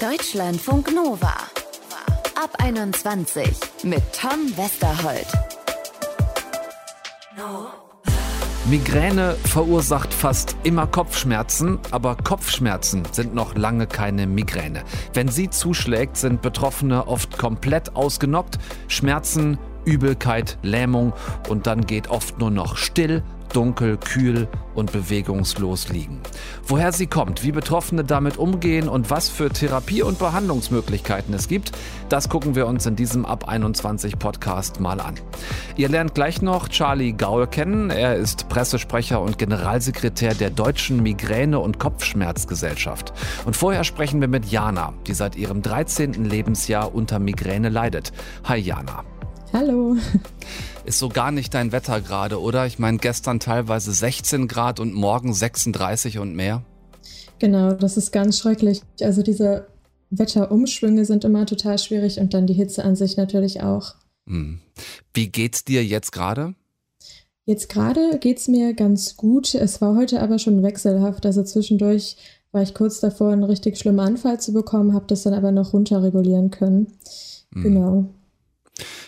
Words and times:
Deutschlandfunk 0.00 0.94
Nova. 0.94 1.32
Ab 2.34 2.50
21 2.58 3.48
mit 3.84 4.02
Tom 4.12 4.54
Westerholt. 4.54 5.26
Migräne 8.68 9.36
verursacht 9.44 10.12
fast 10.12 10.54
immer 10.64 10.86
Kopfschmerzen, 10.86 11.78
aber 11.92 12.14
Kopfschmerzen 12.14 13.04
sind 13.10 13.34
noch 13.34 13.54
lange 13.54 13.86
keine 13.86 14.26
Migräne. 14.26 14.84
Wenn 15.14 15.28
sie 15.28 15.48
zuschlägt, 15.48 16.18
sind 16.18 16.42
Betroffene 16.42 17.06
oft 17.06 17.38
komplett 17.38 17.96
ausgenockt, 17.96 18.58
Schmerzen, 18.88 19.58
Übelkeit, 19.86 20.58
Lähmung 20.62 21.14
und 21.48 21.66
dann 21.66 21.86
geht 21.86 22.08
oft 22.08 22.38
nur 22.38 22.50
noch 22.50 22.76
still 22.76 23.22
dunkel, 23.46 23.96
kühl 23.96 24.48
und 24.74 24.92
bewegungslos 24.92 25.88
liegen. 25.88 26.20
Woher 26.66 26.92
sie 26.92 27.06
kommt, 27.06 27.42
wie 27.42 27.52
Betroffene 27.52 28.04
damit 28.04 28.36
umgehen 28.36 28.88
und 28.88 29.10
was 29.10 29.28
für 29.28 29.48
Therapie- 29.48 30.02
und 30.02 30.18
Behandlungsmöglichkeiten 30.18 31.34
es 31.34 31.48
gibt, 31.48 31.72
das 32.08 32.28
gucken 32.28 32.54
wir 32.54 32.66
uns 32.66 32.86
in 32.86 32.96
diesem 32.96 33.24
Ab 33.24 33.48
21 33.48 34.18
Podcast 34.18 34.80
mal 34.80 35.00
an. 35.00 35.14
Ihr 35.76 35.88
lernt 35.88 36.14
gleich 36.14 36.42
noch 36.42 36.68
Charlie 36.68 37.12
Gaul 37.12 37.46
kennen. 37.46 37.90
Er 37.90 38.16
ist 38.16 38.48
Pressesprecher 38.48 39.20
und 39.20 39.38
Generalsekretär 39.38 40.34
der 40.34 40.50
Deutschen 40.50 41.02
Migräne- 41.02 41.60
und 41.60 41.78
Kopfschmerzgesellschaft. 41.78 43.12
Und 43.44 43.56
vorher 43.56 43.84
sprechen 43.84 44.20
wir 44.20 44.28
mit 44.28 44.46
Jana, 44.46 44.92
die 45.06 45.14
seit 45.14 45.36
ihrem 45.36 45.62
13. 45.62 46.24
Lebensjahr 46.24 46.94
unter 46.94 47.18
Migräne 47.18 47.68
leidet. 47.68 48.12
Hi 48.44 48.58
Jana. 48.58 49.04
Hallo. 49.52 49.96
Ist 50.86 51.00
so 51.00 51.08
gar 51.08 51.32
nicht 51.32 51.52
dein 51.52 51.72
Wetter 51.72 52.00
gerade, 52.00 52.40
oder? 52.40 52.64
Ich 52.64 52.78
meine, 52.78 52.98
gestern 52.98 53.40
teilweise 53.40 53.92
16 53.92 54.46
Grad 54.46 54.78
und 54.78 54.94
morgen 54.94 55.34
36 55.34 56.20
und 56.20 56.36
mehr. 56.36 56.62
Genau, 57.40 57.72
das 57.72 57.96
ist 57.96 58.12
ganz 58.12 58.38
schrecklich. 58.38 58.82
Also 59.00 59.22
diese 59.22 59.66
Wetterumschwünge 60.10 61.04
sind 61.04 61.24
immer 61.24 61.44
total 61.44 61.78
schwierig 61.78 62.20
und 62.20 62.34
dann 62.34 62.46
die 62.46 62.54
Hitze 62.54 62.84
an 62.84 62.94
sich 62.94 63.16
natürlich 63.16 63.62
auch. 63.62 63.96
Hm. 64.28 64.60
Wie 65.12 65.26
geht's 65.26 65.64
dir 65.64 65.84
jetzt 65.84 66.12
gerade? 66.12 66.54
Jetzt 67.46 67.68
gerade 67.68 68.18
geht's 68.20 68.46
mir 68.46 68.72
ganz 68.72 69.16
gut. 69.16 69.56
Es 69.56 69.80
war 69.80 69.96
heute 69.96 70.22
aber 70.22 70.38
schon 70.38 70.62
wechselhaft. 70.62 71.26
Also 71.26 71.42
zwischendurch 71.42 72.16
war 72.52 72.62
ich 72.62 72.74
kurz 72.74 73.00
davor, 73.00 73.32
einen 73.32 73.42
richtig 73.42 73.76
schlimmen 73.76 74.00
Anfall 74.00 74.38
zu 74.38 74.52
bekommen, 74.52 74.94
habe 74.94 75.06
das 75.08 75.24
dann 75.24 75.34
aber 75.34 75.50
noch 75.50 75.72
runterregulieren 75.72 76.52
können. 76.52 76.92
Mhm. 77.50 77.62
Genau. 77.62 78.04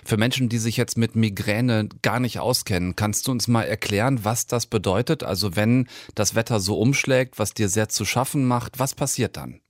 Für 0.09 0.17
Menschen, 0.17 0.49
die 0.49 0.57
sich 0.57 0.79
jetzt 0.79 0.97
mit 0.97 1.17
Migräne 1.17 1.87
gar 2.01 2.19
nicht 2.19 2.39
auskennen, 2.39 2.97
kannst 2.97 3.27
du 3.27 3.31
uns 3.31 3.47
mal 3.47 3.65
erklären, 3.65 4.21
was 4.23 4.47
das 4.47 4.65
bedeutet? 4.65 5.23
Also 5.23 5.55
wenn 5.55 5.87
das 6.15 6.35
Wetter 6.35 6.61
so 6.61 6.79
umschlägt, 6.79 7.39
was 7.39 7.53
dir 7.53 7.69
sehr 7.69 7.91
zu 7.91 8.07
schaffen 8.07 8.47
macht, 8.47 8.79
was 8.79 8.95
passiert 8.95 9.37
dann? 9.37 9.61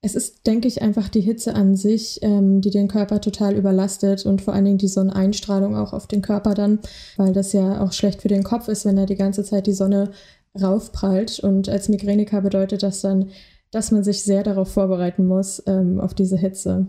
Es 0.00 0.14
ist, 0.14 0.46
denke 0.46 0.68
ich, 0.68 0.80
einfach 0.80 1.10
die 1.10 1.20
Hitze 1.20 1.54
an 1.54 1.76
sich, 1.76 2.20
ähm, 2.22 2.62
die 2.62 2.70
den 2.70 2.88
Körper 2.88 3.20
total 3.20 3.56
überlastet 3.56 4.24
und 4.24 4.40
vor 4.40 4.54
allen 4.54 4.64
Dingen 4.64 4.78
die 4.78 4.88
Sonneneinstrahlung 4.88 5.76
auch 5.76 5.92
auf 5.92 6.06
den 6.06 6.22
Körper 6.22 6.54
dann, 6.54 6.78
weil 7.18 7.34
das 7.34 7.52
ja 7.52 7.82
auch 7.82 7.92
schlecht 7.92 8.22
für 8.22 8.28
den 8.28 8.42
Kopf 8.42 8.68
ist, 8.68 8.86
wenn 8.86 8.96
er 8.96 9.04
die 9.04 9.16
ganze 9.16 9.44
Zeit 9.44 9.66
die 9.66 9.74
Sonne 9.74 10.12
raufprallt. 10.58 11.40
Und 11.40 11.68
als 11.68 11.90
Migräniker 11.90 12.40
bedeutet 12.40 12.82
das 12.82 13.02
dann, 13.02 13.32
dass 13.70 13.90
man 13.90 14.02
sich 14.02 14.22
sehr 14.22 14.44
darauf 14.44 14.72
vorbereiten 14.72 15.26
muss, 15.26 15.62
ähm, 15.66 16.00
auf 16.00 16.14
diese 16.14 16.38
Hitze. 16.38 16.86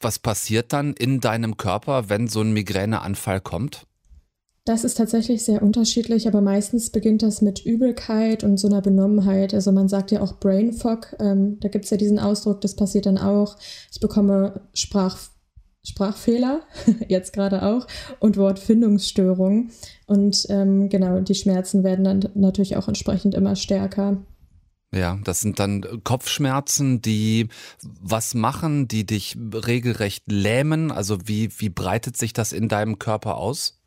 Was 0.00 0.18
passiert 0.18 0.72
dann 0.72 0.94
in 0.94 1.20
deinem 1.20 1.56
Körper, 1.56 2.08
wenn 2.08 2.28
so 2.28 2.40
ein 2.40 2.52
Migräneanfall 2.52 3.40
kommt? 3.40 3.86
Das 4.68 4.84
ist 4.84 4.98
tatsächlich 4.98 5.44
sehr 5.44 5.62
unterschiedlich, 5.62 6.28
aber 6.28 6.42
meistens 6.42 6.90
beginnt 6.90 7.22
das 7.22 7.40
mit 7.40 7.64
Übelkeit 7.64 8.44
und 8.44 8.58
so 8.58 8.68
einer 8.68 8.82
Benommenheit. 8.82 9.54
Also 9.54 9.72
man 9.72 9.88
sagt 9.88 10.10
ja 10.10 10.20
auch 10.20 10.38
Brain 10.40 10.74
Fog, 10.74 11.16
ähm, 11.20 11.58
da 11.60 11.68
gibt 11.68 11.86
es 11.86 11.90
ja 11.90 11.96
diesen 11.96 12.18
Ausdruck, 12.18 12.60
das 12.60 12.76
passiert 12.76 13.06
dann 13.06 13.16
auch. 13.16 13.56
Ich 13.90 13.98
bekomme 13.98 14.60
Sprach, 14.74 15.16
Sprachfehler, 15.82 16.60
jetzt 17.08 17.32
gerade 17.32 17.62
auch, 17.62 17.86
und 18.20 18.36
Wortfindungsstörungen. 18.36 19.70
Und 20.06 20.44
ähm, 20.50 20.90
genau, 20.90 21.20
die 21.20 21.34
Schmerzen 21.34 21.82
werden 21.82 22.04
dann 22.04 22.28
natürlich 22.34 22.76
auch 22.76 22.88
entsprechend 22.88 23.34
immer 23.34 23.56
stärker. 23.56 24.18
Ja, 24.94 25.18
das 25.22 25.40
sind 25.40 25.58
dann 25.58 25.84
Kopfschmerzen, 26.02 27.02
die 27.02 27.48
was 27.82 28.34
machen, 28.34 28.88
die 28.88 29.04
dich 29.04 29.36
regelrecht 29.52 30.24
lähmen. 30.30 30.90
Also 30.90 31.18
wie, 31.26 31.50
wie 31.58 31.68
breitet 31.68 32.16
sich 32.16 32.32
das 32.32 32.52
in 32.52 32.68
deinem 32.68 32.98
Körper 32.98 33.36
aus? 33.36 33.82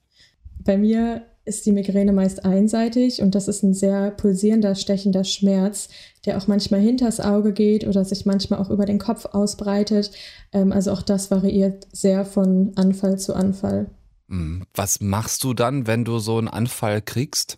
Bei 0.64 0.78
mir 0.78 1.26
ist 1.44 1.66
die 1.66 1.72
Migräne 1.72 2.14
meist 2.14 2.46
einseitig 2.46 3.22
und 3.22 3.34
das 3.34 3.48
ist 3.48 3.64
ein 3.64 3.74
sehr 3.74 4.12
pulsierender, 4.12 4.76
stechender 4.76 5.24
Schmerz, 5.24 5.90
der 6.26 6.38
auch 6.38 6.48
manchmal 6.48 6.82
hinters 6.82 7.20
Auge 7.20 7.52
geht 7.52 7.88
oder 7.88 8.06
sich 8.06 8.28
manchmal 8.28 8.60
auch 8.60 8.70
über 8.70 8.86
den 8.86 9.00
Kopf 9.00 9.26
ausbreitet. 9.26 10.12
Ähm, 10.54 10.72
also 10.72 10.92
auch 10.92 11.02
das 11.02 11.32
variiert 11.32 11.88
sehr 11.92 12.26
von 12.26 12.74
Anfall 12.76 13.18
zu 13.18 13.34
Anfall. 13.34 13.90
Hm, 14.30 14.66
was 14.76 15.02
machst 15.02 15.44
du 15.44 15.56
dann, 15.56 15.88
wenn 15.88 16.06
du 16.06 16.20
so 16.20 16.38
einen 16.38 16.48
Anfall 16.48 17.02
kriegst? 17.02 17.58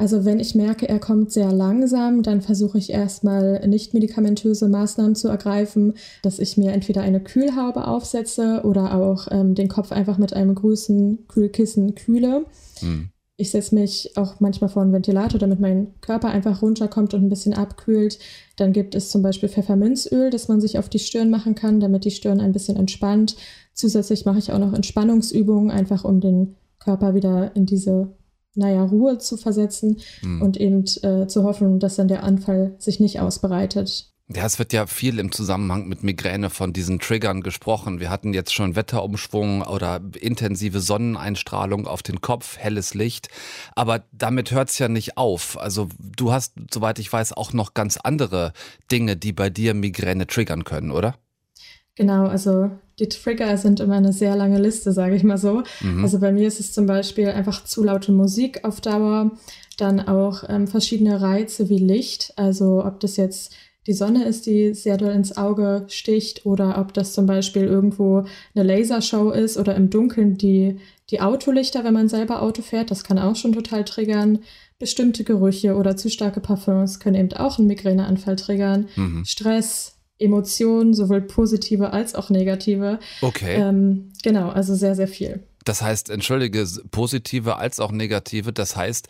Also 0.00 0.24
wenn 0.24 0.40
ich 0.40 0.54
merke, 0.54 0.88
er 0.88 0.98
kommt 0.98 1.30
sehr 1.30 1.52
langsam, 1.52 2.22
dann 2.22 2.40
versuche 2.40 2.78
ich 2.78 2.88
erstmal 2.88 3.68
nicht 3.68 3.92
medikamentöse 3.92 4.66
Maßnahmen 4.66 5.14
zu 5.14 5.28
ergreifen, 5.28 5.92
dass 6.22 6.38
ich 6.38 6.56
mir 6.56 6.72
entweder 6.72 7.02
eine 7.02 7.20
Kühlhaube 7.20 7.86
aufsetze 7.86 8.62
oder 8.64 8.94
auch 8.94 9.28
ähm, 9.30 9.54
den 9.54 9.68
Kopf 9.68 9.92
einfach 9.92 10.16
mit 10.16 10.32
einem 10.32 10.54
größten 10.54 11.26
Kühlkissen 11.28 11.96
kühle. 11.96 12.46
Hm. 12.78 13.10
Ich 13.36 13.50
setze 13.50 13.74
mich 13.74 14.16
auch 14.16 14.40
manchmal 14.40 14.70
vor 14.70 14.80
einen 14.80 14.94
Ventilator, 14.94 15.38
damit 15.38 15.60
mein 15.60 15.88
Körper 16.00 16.28
einfach 16.28 16.62
runterkommt 16.62 17.12
und 17.12 17.22
ein 17.22 17.28
bisschen 17.28 17.52
abkühlt. 17.52 18.18
Dann 18.56 18.72
gibt 18.72 18.94
es 18.94 19.10
zum 19.10 19.20
Beispiel 19.20 19.50
Pfefferminzöl, 19.50 20.30
das 20.30 20.48
man 20.48 20.62
sich 20.62 20.78
auf 20.78 20.88
die 20.88 20.98
Stirn 20.98 21.28
machen 21.28 21.54
kann, 21.54 21.78
damit 21.78 22.06
die 22.06 22.10
Stirn 22.10 22.40
ein 22.40 22.52
bisschen 22.52 22.78
entspannt. 22.78 23.36
Zusätzlich 23.74 24.24
mache 24.24 24.38
ich 24.38 24.50
auch 24.50 24.58
noch 24.58 24.72
Entspannungsübungen, 24.72 25.70
einfach 25.70 26.04
um 26.04 26.20
den 26.20 26.56
Körper 26.78 27.14
wieder 27.14 27.54
in 27.54 27.66
diese 27.66 28.14
naja, 28.54 28.82
Ruhe 28.82 29.18
zu 29.18 29.36
versetzen 29.36 30.00
mhm. 30.22 30.42
und 30.42 30.56
eben 30.56 30.84
äh, 31.02 31.26
zu 31.26 31.44
hoffen, 31.44 31.78
dass 31.78 31.96
dann 31.96 32.08
der 32.08 32.24
Anfall 32.24 32.74
sich 32.78 33.00
nicht 33.00 33.20
ausbreitet. 33.20 34.10
Ja, 34.32 34.46
es 34.46 34.60
wird 34.60 34.72
ja 34.72 34.86
viel 34.86 35.18
im 35.18 35.32
Zusammenhang 35.32 35.88
mit 35.88 36.04
Migräne 36.04 36.50
von 36.50 36.72
diesen 36.72 37.00
Triggern 37.00 37.40
gesprochen. 37.40 37.98
Wir 37.98 38.10
hatten 38.10 38.32
jetzt 38.32 38.54
schon 38.54 38.76
Wetterumschwung 38.76 39.62
oder 39.62 40.00
intensive 40.20 40.78
Sonneneinstrahlung 40.78 41.88
auf 41.88 42.04
den 42.04 42.20
Kopf, 42.20 42.56
helles 42.56 42.94
Licht. 42.94 43.28
Aber 43.74 44.04
damit 44.12 44.52
hört 44.52 44.70
es 44.70 44.78
ja 44.78 44.86
nicht 44.86 45.16
auf. 45.16 45.58
Also 45.58 45.88
du 45.98 46.30
hast, 46.30 46.54
soweit 46.72 47.00
ich 47.00 47.12
weiß, 47.12 47.32
auch 47.32 47.52
noch 47.52 47.74
ganz 47.74 47.96
andere 47.96 48.52
Dinge, 48.92 49.16
die 49.16 49.32
bei 49.32 49.50
dir 49.50 49.74
Migräne 49.74 50.28
triggern 50.28 50.62
können, 50.62 50.92
oder? 50.92 51.16
Genau, 51.96 52.28
also 52.28 52.70
die 53.00 53.08
Trigger 53.08 53.56
sind 53.56 53.80
immer 53.80 53.96
eine 53.96 54.12
sehr 54.12 54.36
lange 54.36 54.60
Liste, 54.60 54.92
sage 54.92 55.16
ich 55.16 55.24
mal 55.24 55.38
so. 55.38 55.62
Mhm. 55.80 56.04
Also 56.04 56.20
bei 56.20 56.30
mir 56.32 56.46
ist 56.46 56.60
es 56.60 56.72
zum 56.72 56.86
Beispiel 56.86 57.28
einfach 57.28 57.64
zu 57.64 57.82
laute 57.82 58.12
Musik 58.12 58.64
auf 58.64 58.80
Dauer, 58.80 59.32
dann 59.78 60.00
auch 60.00 60.44
ähm, 60.48 60.68
verschiedene 60.68 61.20
Reize 61.20 61.68
wie 61.68 61.78
Licht, 61.78 62.34
also 62.36 62.84
ob 62.84 63.00
das 63.00 63.16
jetzt 63.16 63.52
die 63.86 63.94
Sonne 63.94 64.24
ist, 64.24 64.44
die 64.44 64.74
sehr 64.74 64.98
doll 64.98 65.12
ins 65.12 65.36
Auge 65.38 65.86
sticht 65.88 66.44
oder 66.44 66.78
ob 66.78 66.92
das 66.92 67.14
zum 67.14 67.24
Beispiel 67.26 67.64
irgendwo 67.64 68.24
eine 68.54 68.64
Lasershow 68.64 69.30
ist 69.30 69.56
oder 69.56 69.74
im 69.74 69.88
Dunkeln 69.88 70.36
die, 70.36 70.78
die 71.10 71.20
Autolichter, 71.22 71.82
wenn 71.82 71.94
man 71.94 72.08
selber 72.08 72.42
Auto 72.42 72.60
fährt, 72.60 72.90
das 72.90 73.04
kann 73.04 73.18
auch 73.18 73.36
schon 73.36 73.52
total 73.52 73.84
triggern. 73.84 74.40
Bestimmte 74.78 75.24
Gerüche 75.24 75.76
oder 75.76 75.96
zu 75.96 76.10
starke 76.10 76.40
Parfums 76.40 77.00
können 77.00 77.16
eben 77.16 77.32
auch 77.32 77.58
einen 77.58 77.68
Migräneanfall 77.68 78.36
triggern. 78.36 78.88
Mhm. 78.96 79.24
Stress, 79.24 79.96
Emotionen, 80.20 80.94
sowohl 80.94 81.22
positive 81.22 81.92
als 81.92 82.14
auch 82.14 82.30
negative. 82.30 83.00
Okay. 83.22 83.56
Ähm, 83.56 84.12
genau, 84.22 84.50
also 84.50 84.74
sehr, 84.74 84.94
sehr 84.94 85.08
viel. 85.08 85.42
Das 85.64 85.82
heißt, 85.82 86.10
entschuldige, 86.10 86.66
positive 86.90 87.56
als 87.56 87.80
auch 87.80 87.92
negative, 87.92 88.52
das 88.52 88.76
heißt, 88.76 89.08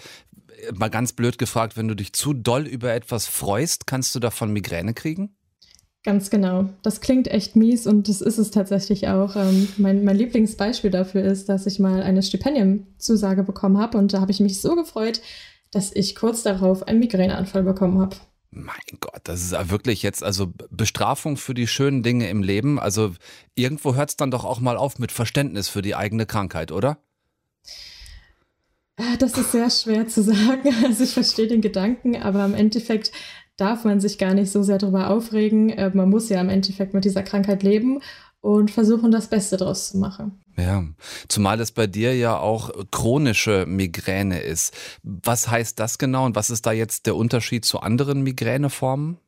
mal 0.75 0.89
ganz 0.89 1.13
blöd 1.13 1.39
gefragt, 1.39 1.77
wenn 1.77 1.89
du 1.89 1.95
dich 1.95 2.13
zu 2.13 2.33
doll 2.33 2.67
über 2.67 2.93
etwas 2.93 3.27
freust, 3.27 3.87
kannst 3.87 4.15
du 4.15 4.21
davon 4.21 4.53
Migräne 4.53 4.95
kriegen? 4.95 5.35
Ganz 6.03 6.31
genau. 6.31 6.71
Das 6.83 7.03
klingt 7.03 7.29
echt 7.29 7.57
mies 7.57 7.87
und 7.87 8.09
das 8.09 8.23
ist 8.23 8.39
es 8.39 8.51
tatsächlich 8.51 9.09
auch. 9.09 9.37
Ähm, 9.37 9.69
mein, 9.77 10.03
mein 10.03 10.17
Lieblingsbeispiel 10.17 10.91
dafür 10.91 11.23
ist, 11.23 11.51
dass 11.51 11.67
ich 11.67 11.79
mal 11.79 12.03
eine 12.03 12.23
Stipendiumzusage 12.23 13.43
bekommen 13.43 13.79
habe 13.79 13.99
und 13.99 14.15
da 14.15 14.21
habe 14.21 14.31
ich 14.31 14.41
mich 14.41 14.63
so 14.63 14.75
gefreut, 14.77 15.21
dass 15.71 15.95
ich 15.95 16.17
kurz 16.17 16.43
darauf 16.43 16.89
einen 16.89 17.01
Migräneanfall 17.01 17.63
bekommen 17.63 18.01
habe. 18.01 18.17
Mein 18.53 18.99
Gott, 18.99 19.21
das 19.25 19.43
ist 19.43 19.53
ja 19.53 19.71
wirklich 19.71 20.03
jetzt 20.03 20.25
also 20.25 20.53
Bestrafung 20.71 21.37
für 21.37 21.55
die 21.55 21.69
schönen 21.69 22.03
Dinge 22.03 22.29
im 22.29 22.43
Leben. 22.43 22.81
Also 22.81 23.15
irgendwo 23.55 23.95
hört 23.95 24.11
es 24.11 24.17
dann 24.17 24.33
doch 24.33 24.45
auch 24.45 24.59
mal 24.59 24.77
auf 24.77 24.99
mit 24.99 25.13
Verständnis 25.13 25.69
für 25.69 25.83
die 25.83 25.95
eigene 25.95 26.27
Krankheit, 26.27 26.73
oder? 26.73 26.99
Ah, 28.97 29.17
das 29.19 29.39
ist 29.39 29.53
sehr 29.53 29.71
schwer 29.71 30.09
zu 30.09 30.23
sagen. 30.25 30.75
Also 30.85 31.05
ich 31.05 31.13
verstehe 31.13 31.47
den 31.47 31.61
Gedanken, 31.61 32.17
aber 32.17 32.45
im 32.45 32.55
Endeffekt 32.55 33.13
darf 33.57 33.85
man 33.85 34.01
sich 34.01 34.19
gar 34.19 34.35
nicht 34.35 34.51
so 34.51 34.63
sehr 34.63 34.79
darüber 34.79 35.11
aufregen. 35.11 35.71
Äh, 35.71 35.91
man 35.95 36.11
muss 36.11 36.29
ja 36.29 36.41
im 36.41 36.49
Endeffekt 36.49 36.93
mit 36.93 37.05
dieser 37.05 37.23
Krankheit 37.23 37.63
leben 37.63 38.01
und 38.41 38.71
versuchen, 38.71 39.11
das 39.11 39.29
Beste 39.29 39.57
draus 39.57 39.91
zu 39.91 39.99
machen. 39.99 40.41
Ja, 40.57 40.85
zumal 41.29 41.61
es 41.61 41.73
bei 41.73 41.87
dir 41.87 42.15
ja 42.17 42.39
auch 42.39 42.71
chronische 42.91 43.67
Migräne 43.67 44.41
ist. 44.41 44.75
Was 45.03 45.51
heißt 45.51 45.79
das 45.79 45.99
genau 45.99 46.27
und 46.27 46.37
was 46.37 46.51
ist 46.51 46.67
da 46.67 46.73
jetzt 46.73 47.07
der 47.07 47.17
Unterschied 47.17 47.65
zu 47.65 47.81
anderen 47.81 48.23
Migräneformen? 48.23 49.19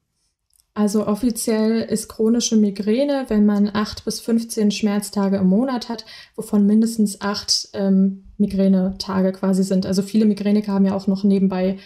Also 0.75 1.07
offiziell 1.07 1.83
ist 1.83 2.09
chronische 2.09 2.57
Migräne, 2.57 3.27
wenn 3.29 3.45
man 3.45 3.71
acht 3.75 4.07
bis 4.07 4.21
15 4.21 4.71
Schmerztage 4.71 5.37
im 5.37 5.49
Monat 5.49 5.91
hat, 5.91 6.07
wovon 6.35 6.67
mindestens 6.67 7.21
acht 7.21 7.69
ähm, 7.75 8.25
Migränetage 8.39 9.33
quasi 9.33 9.65
sind. 9.65 9.85
Also 9.85 10.01
viele 10.01 10.25
Migräniker 10.25 10.73
haben 10.73 10.87
ja 10.87 10.95
auch 10.95 11.07
noch 11.07 11.25
nebenbei 11.25 11.79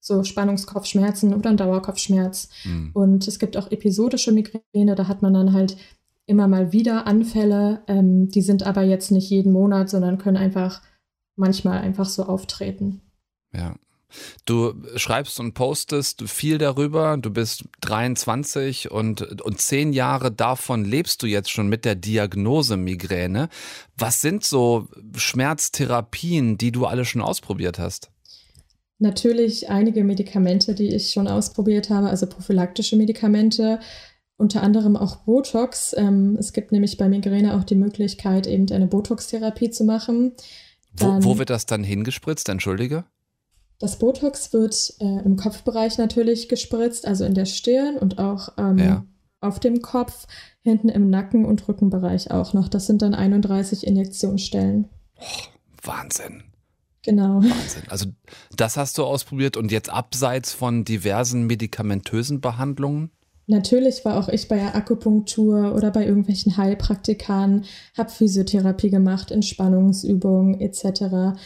so 0.00 0.24
Spannungskopfschmerzen 0.24 1.34
oder 1.34 1.50
einen 1.50 1.56
Dauerkopfschmerz. 1.56 2.48
Mhm. 2.64 2.90
Und 2.94 3.28
es 3.28 3.38
gibt 3.38 3.56
auch 3.56 3.70
episodische 3.70 4.32
Migräne, 4.32 4.94
da 4.96 5.06
hat 5.06 5.22
man 5.22 5.34
dann 5.34 5.52
halt 5.52 5.76
immer 6.26 6.48
mal 6.48 6.72
wieder 6.72 7.06
Anfälle. 7.06 7.82
Ähm, 7.86 8.28
die 8.28 8.42
sind 8.42 8.64
aber 8.64 8.82
jetzt 8.82 9.10
nicht 9.10 9.30
jeden 9.30 9.52
Monat, 9.52 9.88
sondern 9.88 10.18
können 10.18 10.36
einfach 10.36 10.82
manchmal 11.36 11.78
einfach 11.78 12.06
so 12.06 12.24
auftreten. 12.24 13.00
Ja. 13.52 13.74
Du 14.44 14.74
schreibst 14.96 15.40
und 15.40 15.54
postest 15.54 16.22
viel 16.28 16.58
darüber. 16.58 17.16
Du 17.16 17.30
bist 17.30 17.64
23 17.80 18.90
und, 18.90 19.42
und 19.42 19.60
zehn 19.60 19.92
Jahre 19.92 20.30
davon 20.30 20.84
lebst 20.84 21.22
du 21.22 21.26
jetzt 21.26 21.50
schon 21.50 21.68
mit 21.68 21.84
der 21.84 21.96
Diagnose 21.96 22.76
Migräne. 22.76 23.48
Was 23.96 24.20
sind 24.20 24.44
so 24.44 24.88
Schmerztherapien, 25.16 26.56
die 26.56 26.70
du 26.70 26.86
alle 26.86 27.04
schon 27.04 27.20
ausprobiert 27.20 27.78
hast? 27.78 28.10
Natürlich 28.98 29.68
einige 29.68 30.04
Medikamente, 30.04 30.74
die 30.74 30.94
ich 30.94 31.10
schon 31.10 31.28
ausprobiert 31.28 31.90
habe, 31.90 32.08
also 32.08 32.26
prophylaktische 32.26 32.96
Medikamente, 32.96 33.80
unter 34.36 34.62
anderem 34.62 34.96
auch 34.96 35.16
Botox. 35.24 35.94
Ähm, 35.96 36.36
es 36.38 36.52
gibt 36.52 36.72
nämlich 36.72 36.96
bei 36.96 37.08
Migräne 37.08 37.56
auch 37.56 37.64
die 37.64 37.74
Möglichkeit, 37.74 38.46
eben 38.46 38.70
eine 38.70 38.86
Botox-Therapie 38.86 39.70
zu 39.70 39.84
machen. 39.84 40.32
Wo, 40.92 41.24
wo, 41.24 41.38
wird 41.38 41.50
das 41.50 41.66
dann 41.66 41.84
hingespritzt? 41.84 42.48
Entschuldige? 42.48 43.04
Das 43.78 43.98
Botox 43.98 44.52
wird 44.52 44.94
äh, 45.00 45.24
im 45.24 45.36
Kopfbereich 45.36 45.98
natürlich 45.98 46.48
gespritzt, 46.48 47.06
also 47.06 47.24
in 47.24 47.34
der 47.34 47.44
Stirn 47.44 47.96
und 47.96 48.18
auch 48.18 48.50
ähm, 48.56 48.78
ja. 48.78 49.04
auf 49.40 49.60
dem 49.60 49.82
Kopf, 49.82 50.26
hinten 50.62 50.88
im 50.88 51.10
Nacken- 51.10 51.44
und 51.44 51.68
Rückenbereich 51.68 52.30
auch 52.30 52.54
noch. 52.54 52.68
Das 52.68 52.86
sind 52.86 53.02
dann 53.02 53.14
31 53.14 53.86
Injektionsstellen. 53.86 54.88
Oh, 55.18 55.24
Wahnsinn. 55.82 56.44
Genau. 57.02 57.42
Wahnsinn. 57.42 57.82
Also 57.88 58.06
das 58.56 58.76
hast 58.76 58.98
du 58.98 59.04
ausprobiert 59.04 59.56
und 59.56 59.70
jetzt 59.70 59.90
abseits 59.90 60.52
von 60.52 60.84
diversen 60.84 61.46
medikamentösen 61.46 62.40
Behandlungen? 62.40 63.10
Natürlich 63.46 64.04
war 64.04 64.18
auch 64.18 64.28
ich 64.28 64.48
bei 64.48 64.56
der 64.56 64.74
Akupunktur 64.74 65.74
oder 65.74 65.90
bei 65.92 66.04
irgendwelchen 66.04 66.56
Heilpraktikern, 66.56 67.64
habe 67.96 68.10
Physiotherapie 68.10 68.90
gemacht, 68.90 69.30
Entspannungsübungen 69.30 70.60
etc. 70.60 71.38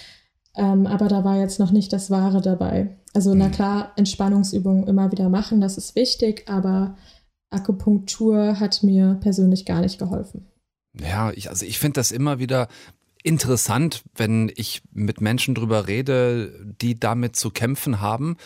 Ähm, 0.57 0.87
aber 0.87 1.09
da 1.09 1.25
war 1.25 1.39
jetzt 1.39 1.61
noch 1.61 1.73
nicht 1.73 1.93
das 1.93 2.11
Wahre 2.11 2.41
dabei. 2.41 2.97
Also, 3.13 3.35
na 3.35 3.49
mhm. 3.49 3.53
klar, 3.53 3.93
Entspannungsübungen 3.97 4.87
immer 4.87 5.13
wieder 5.13 5.29
machen, 5.29 5.61
das 5.61 5.77
ist 5.77 5.95
wichtig, 5.95 6.45
aber 6.49 6.97
Akupunktur 7.51 8.59
hat 8.59 8.83
mir 8.83 9.19
persönlich 9.21 9.67
gar 9.67 9.81
nicht 9.81 9.99
geholfen. 9.99 10.47
Ja, 10.99 11.33
ich, 11.33 11.51
also 11.51 11.67
ich 11.67 11.79
finde 11.79 12.01
das 12.01 12.13
immer 12.13 12.39
wieder 12.39 12.69
interessant, 13.23 14.03
wenn 14.15 14.51
ich 14.57 14.83
mit 14.93 15.21
Menschen 15.21 15.55
drüber 15.55 15.87
rede, 15.87 16.75
die 16.81 16.99
damit 16.99 17.37
zu 17.37 17.51
kämpfen 17.51 18.01
haben, 18.01 18.37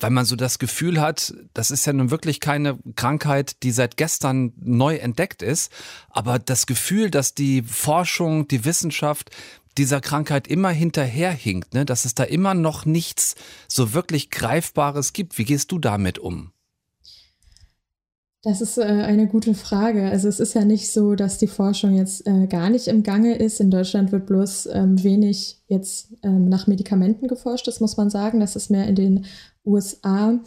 weil 0.00 0.10
man 0.10 0.24
so 0.24 0.36
das 0.36 0.58
Gefühl 0.58 1.00
hat, 1.00 1.34
das 1.54 1.70
ist 1.70 1.86
ja 1.86 1.92
nun 1.92 2.10
wirklich 2.10 2.40
keine 2.40 2.78
Krankheit, 2.96 3.62
die 3.62 3.70
seit 3.70 3.96
gestern 3.96 4.52
neu 4.60 4.96
entdeckt 4.96 5.42
ist, 5.42 5.70
aber 6.08 6.38
das 6.38 6.66
Gefühl, 6.66 7.10
dass 7.10 7.34
die 7.34 7.62
Forschung, 7.62 8.48
die 8.48 8.64
Wissenschaft 8.64 9.30
dieser 9.78 10.00
Krankheit 10.00 10.48
immer 10.48 10.70
hinterherhinkt, 10.70 11.74
ne? 11.74 11.84
dass 11.84 12.04
es 12.04 12.14
da 12.14 12.24
immer 12.24 12.54
noch 12.54 12.84
nichts 12.84 13.34
so 13.68 13.92
wirklich 13.92 14.30
Greifbares 14.30 15.12
gibt. 15.12 15.38
Wie 15.38 15.44
gehst 15.44 15.70
du 15.72 15.78
damit 15.78 16.18
um? 16.18 16.52
Das 18.42 18.62
ist 18.62 18.78
äh, 18.78 18.82
eine 18.82 19.26
gute 19.26 19.54
Frage. 19.54 20.08
Also 20.08 20.26
es 20.26 20.40
ist 20.40 20.54
ja 20.54 20.64
nicht 20.64 20.90
so, 20.90 21.14
dass 21.14 21.36
die 21.36 21.46
Forschung 21.46 21.94
jetzt 21.94 22.26
äh, 22.26 22.46
gar 22.46 22.70
nicht 22.70 22.88
im 22.88 23.02
Gange 23.02 23.36
ist. 23.36 23.60
In 23.60 23.70
Deutschland 23.70 24.12
wird 24.12 24.26
bloß 24.26 24.66
ähm, 24.72 25.02
wenig 25.02 25.58
jetzt 25.66 26.14
ähm, 26.22 26.48
nach 26.48 26.66
Medikamenten 26.66 27.28
geforscht, 27.28 27.66
das 27.66 27.80
muss 27.80 27.98
man 27.98 28.08
sagen. 28.08 28.40
Das 28.40 28.56
ist 28.56 28.70
mehr 28.70 28.86
in 28.86 28.94
den 28.94 29.26
USA. 29.66 30.40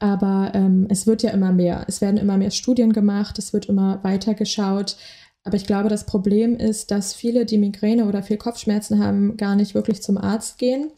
Aber 0.00 0.50
ähm, 0.54 0.88
es 0.90 1.06
wird 1.06 1.22
ja 1.22 1.30
immer 1.30 1.52
mehr. 1.52 1.84
Es 1.86 2.00
werden 2.00 2.16
immer 2.16 2.36
mehr 2.36 2.50
Studien 2.50 2.92
gemacht, 2.92 3.38
es 3.38 3.52
wird 3.52 3.66
immer 3.66 4.02
weiter 4.02 4.34
geschaut. 4.34 4.96
Aber 5.44 5.56
ich 5.56 5.66
glaube, 5.66 5.88
das 5.88 6.04
Problem 6.04 6.56
ist, 6.56 6.90
dass 6.90 7.14
viele, 7.14 7.46
die 7.46 7.58
Migräne 7.58 8.06
oder 8.06 8.24
viel 8.24 8.38
Kopfschmerzen 8.38 8.98
haben, 8.98 9.36
gar 9.36 9.54
nicht 9.54 9.76
wirklich 9.76 10.02
zum 10.02 10.18
Arzt 10.18 10.58
gehen, 10.58 10.90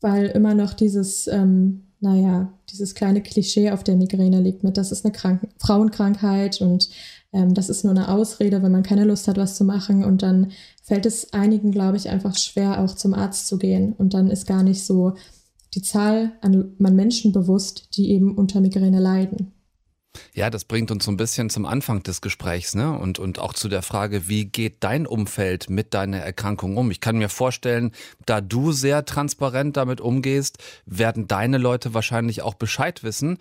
weil 0.00 0.28
immer 0.28 0.54
noch 0.54 0.72
dieses, 0.72 1.28
naja, 2.00 2.52
dieses 2.70 2.94
kleine 2.94 3.22
Klischee 3.22 3.70
auf 3.70 3.82
der 3.82 3.96
Migräne 3.96 4.40
liegt 4.40 4.62
mit, 4.62 4.76
das 4.76 4.92
ist 4.92 5.04
eine 5.04 5.12
Krank 5.12 5.48
Frauenkrankheit 5.58 6.60
und 6.60 6.88
ähm, 7.32 7.54
das 7.54 7.68
ist 7.68 7.84
nur 7.84 7.92
eine 7.92 8.08
Ausrede, 8.08 8.62
wenn 8.62 8.72
man 8.72 8.82
keine 8.82 9.04
Lust 9.04 9.28
hat, 9.28 9.36
was 9.36 9.56
zu 9.56 9.64
machen. 9.64 10.04
Und 10.04 10.22
dann 10.22 10.52
fällt 10.82 11.06
es 11.06 11.32
einigen, 11.32 11.72
glaube 11.72 11.96
ich, 11.96 12.08
einfach 12.08 12.36
schwer, 12.36 12.80
auch 12.80 12.94
zum 12.94 13.14
Arzt 13.14 13.48
zu 13.48 13.58
gehen. 13.58 13.92
Und 13.92 14.14
dann 14.14 14.30
ist 14.30 14.46
gar 14.46 14.62
nicht 14.62 14.84
so 14.84 15.14
die 15.74 15.82
Zahl 15.82 16.32
an 16.40 16.74
Menschen 16.78 17.32
bewusst, 17.32 17.96
die 17.96 18.10
eben 18.10 18.36
unter 18.36 18.60
Migräne 18.60 19.00
leiden. 19.00 19.52
Ja, 20.34 20.50
das 20.50 20.64
bringt 20.64 20.90
uns 20.90 21.04
so 21.04 21.10
ein 21.10 21.16
bisschen 21.16 21.50
zum 21.50 21.66
Anfang 21.66 22.02
des 22.02 22.20
Gesprächs, 22.20 22.74
ne? 22.74 22.98
Und, 22.98 23.18
und 23.18 23.38
auch 23.38 23.54
zu 23.54 23.68
der 23.68 23.82
Frage, 23.82 24.28
wie 24.28 24.46
geht 24.46 24.76
dein 24.80 25.06
Umfeld 25.06 25.68
mit 25.68 25.94
deiner 25.94 26.18
Erkrankung 26.18 26.76
um? 26.76 26.90
Ich 26.90 27.00
kann 27.00 27.18
mir 27.18 27.28
vorstellen, 27.28 27.92
da 28.24 28.40
du 28.40 28.72
sehr 28.72 29.04
transparent 29.04 29.76
damit 29.76 30.00
umgehst, 30.00 30.58
werden 30.86 31.28
deine 31.28 31.58
Leute 31.58 31.94
wahrscheinlich 31.94 32.42
auch 32.42 32.54
Bescheid 32.54 33.02
wissen. 33.02 33.38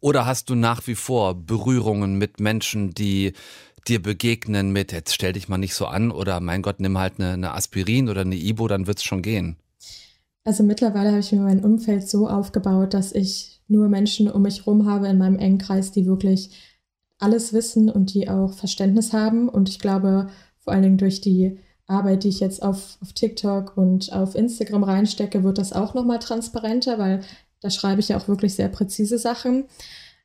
Oder 0.00 0.26
hast 0.26 0.50
du 0.50 0.54
nach 0.54 0.86
wie 0.86 0.94
vor 0.94 1.34
Berührungen 1.34 2.16
mit 2.16 2.40
Menschen, 2.40 2.92
die 2.92 3.32
dir 3.86 4.02
begegnen 4.02 4.70
mit, 4.70 4.92
jetzt 4.92 5.14
stell 5.14 5.32
dich 5.32 5.48
mal 5.48 5.58
nicht 5.58 5.74
so 5.74 5.86
an 5.86 6.10
oder 6.10 6.40
mein 6.40 6.62
Gott, 6.62 6.80
nimm 6.80 6.98
halt 6.98 7.14
eine, 7.18 7.32
eine 7.32 7.54
Aspirin 7.54 8.08
oder 8.08 8.20
eine 8.22 8.36
Ibo, 8.36 8.68
dann 8.68 8.86
wird's 8.86 9.04
schon 9.04 9.22
gehen. 9.22 9.56
Also 10.44 10.62
mittlerweile 10.62 11.10
habe 11.10 11.20
ich 11.20 11.32
mir 11.32 11.40
mein 11.40 11.64
Umfeld 11.64 12.08
so 12.08 12.28
aufgebaut, 12.28 12.94
dass 12.94 13.12
ich 13.12 13.57
nur 13.68 13.88
Menschen 13.88 14.30
um 14.30 14.42
mich 14.42 14.60
herum 14.60 14.86
habe 14.86 15.08
in 15.08 15.18
meinem 15.18 15.38
engen 15.38 15.58
Kreis, 15.58 15.92
die 15.92 16.06
wirklich 16.06 16.50
alles 17.18 17.52
wissen 17.52 17.90
und 17.90 18.14
die 18.14 18.28
auch 18.28 18.52
Verständnis 18.52 19.12
haben. 19.12 19.48
Und 19.48 19.68
ich 19.68 19.78
glaube, 19.78 20.28
vor 20.58 20.72
allen 20.72 20.82
Dingen 20.82 20.98
durch 20.98 21.20
die 21.20 21.58
Arbeit, 21.86 22.24
die 22.24 22.28
ich 22.28 22.40
jetzt 22.40 22.62
auf, 22.62 22.98
auf 23.02 23.12
TikTok 23.12 23.76
und 23.76 24.12
auf 24.12 24.34
Instagram 24.34 24.84
reinstecke, 24.84 25.42
wird 25.42 25.58
das 25.58 25.72
auch 25.72 25.94
nochmal 25.94 26.18
transparenter, 26.18 26.98
weil 26.98 27.20
da 27.60 27.70
schreibe 27.70 28.00
ich 28.00 28.08
ja 28.08 28.18
auch 28.18 28.28
wirklich 28.28 28.54
sehr 28.54 28.68
präzise 28.68 29.18
Sachen. 29.18 29.64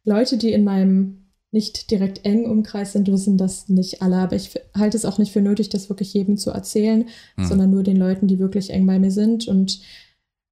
Leute, 0.04 0.38
die 0.38 0.52
in 0.52 0.64
meinem 0.64 1.24
nicht 1.52 1.92
direkt 1.92 2.26
engen 2.26 2.48
Umkreis 2.48 2.94
sind, 2.94 3.08
wissen 3.12 3.38
das 3.38 3.70
nicht 3.70 4.02
alle. 4.02 4.18
Aber 4.18 4.36
ich 4.36 4.60
halte 4.76 4.98
es 4.98 5.06
auch 5.06 5.20
nicht 5.20 5.32
für 5.32 5.42
nötig, 5.42 5.70
das 5.70 5.88
wirklich 5.88 6.14
jedem 6.14 6.36
zu 6.36 6.50
erzählen, 6.50 7.08
hm. 7.36 7.46
sondern 7.46 7.70
nur 7.70 7.84
den 7.84 7.98
Leuten, 7.98 8.28
die 8.28 8.40
wirklich 8.40 8.72
eng 8.72 8.88
bei 8.88 8.98
mir 8.98 9.12
sind. 9.12 9.48
Und 9.48 9.80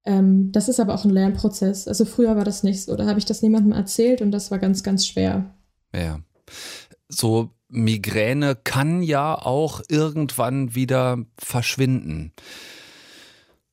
ähm, 0.04 0.50
das 0.52 0.68
ist 0.68 0.80
aber 0.80 0.94
auch 0.94 1.04
ein 1.04 1.10
Lernprozess. 1.10 1.86
Also 1.86 2.04
früher 2.04 2.36
war 2.36 2.44
das 2.44 2.62
nicht 2.62 2.82
so. 2.82 2.96
Da 2.96 3.06
habe 3.06 3.18
ich 3.18 3.24
das 3.24 3.42
niemandem 3.42 3.72
erzählt 3.72 4.20
und 4.20 4.32
das 4.32 4.50
war 4.50 4.58
ganz, 4.58 4.82
ganz 4.82 5.06
schwer. 5.06 5.54
Ja. 5.94 6.20
So 7.08 7.50
Migräne 7.68 8.56
kann 8.56 9.02
ja 9.02 9.34
auch 9.34 9.80
irgendwann 9.88 10.74
wieder 10.74 11.18
verschwinden. 11.38 12.32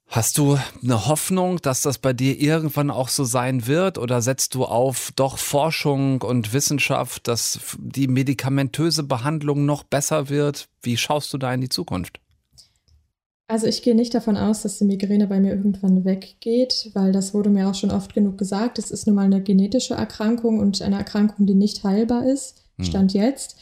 Hast 0.07 0.39
du 0.39 0.57
eine 0.81 1.05
Hoffnung, 1.05 1.61
dass 1.61 1.83
das 1.83 1.99
bei 1.99 2.13
dir 2.13 2.39
irgendwann 2.39 2.89
auch 2.89 3.09
so 3.09 3.23
sein 3.25 3.67
wird 3.67 3.99
oder 3.99 4.23
setzt 4.23 4.55
du 4.55 4.65
auf 4.65 5.11
doch 5.15 5.37
Forschung 5.37 6.23
und 6.23 6.51
Wissenschaft, 6.51 7.27
dass 7.27 7.59
die 7.77 8.07
medikamentöse 8.07 9.03
Behandlung 9.03 9.65
noch 9.65 9.83
besser 9.83 10.29
wird? 10.29 10.67
Wie 10.81 10.97
schaust 10.97 11.31
du 11.31 11.37
da 11.37 11.53
in 11.53 11.61
die 11.61 11.69
Zukunft? 11.69 12.19
Also 13.49 13.65
ich 13.65 13.81
gehe 13.81 13.95
nicht 13.95 14.13
davon 14.13 14.37
aus, 14.37 14.61
dass 14.61 14.77
die 14.77 14.85
Migräne 14.85 15.25
bei 15.25 15.39
mir 15.39 15.49
irgendwann 15.49 16.05
weggeht, 16.05 16.91
weil 16.93 17.11
das 17.11 17.33
wurde 17.33 17.49
mir 17.49 17.67
auch 17.67 17.73
schon 17.73 17.89
oft 17.89 18.13
genug 18.13 18.37
gesagt. 18.37 18.77
Es 18.77 18.91
ist 18.91 19.07
nun 19.07 19.15
mal 19.15 19.25
eine 19.25 19.41
genetische 19.41 19.95
Erkrankung 19.95 20.59
und 20.59 20.83
eine 20.83 20.99
Erkrankung, 20.99 21.47
die 21.47 21.55
nicht 21.55 21.83
heilbar 21.83 22.27
ist, 22.27 22.61
hm. 22.77 22.85
Stand 22.85 23.13
hm. 23.13 23.21
jetzt. 23.21 23.55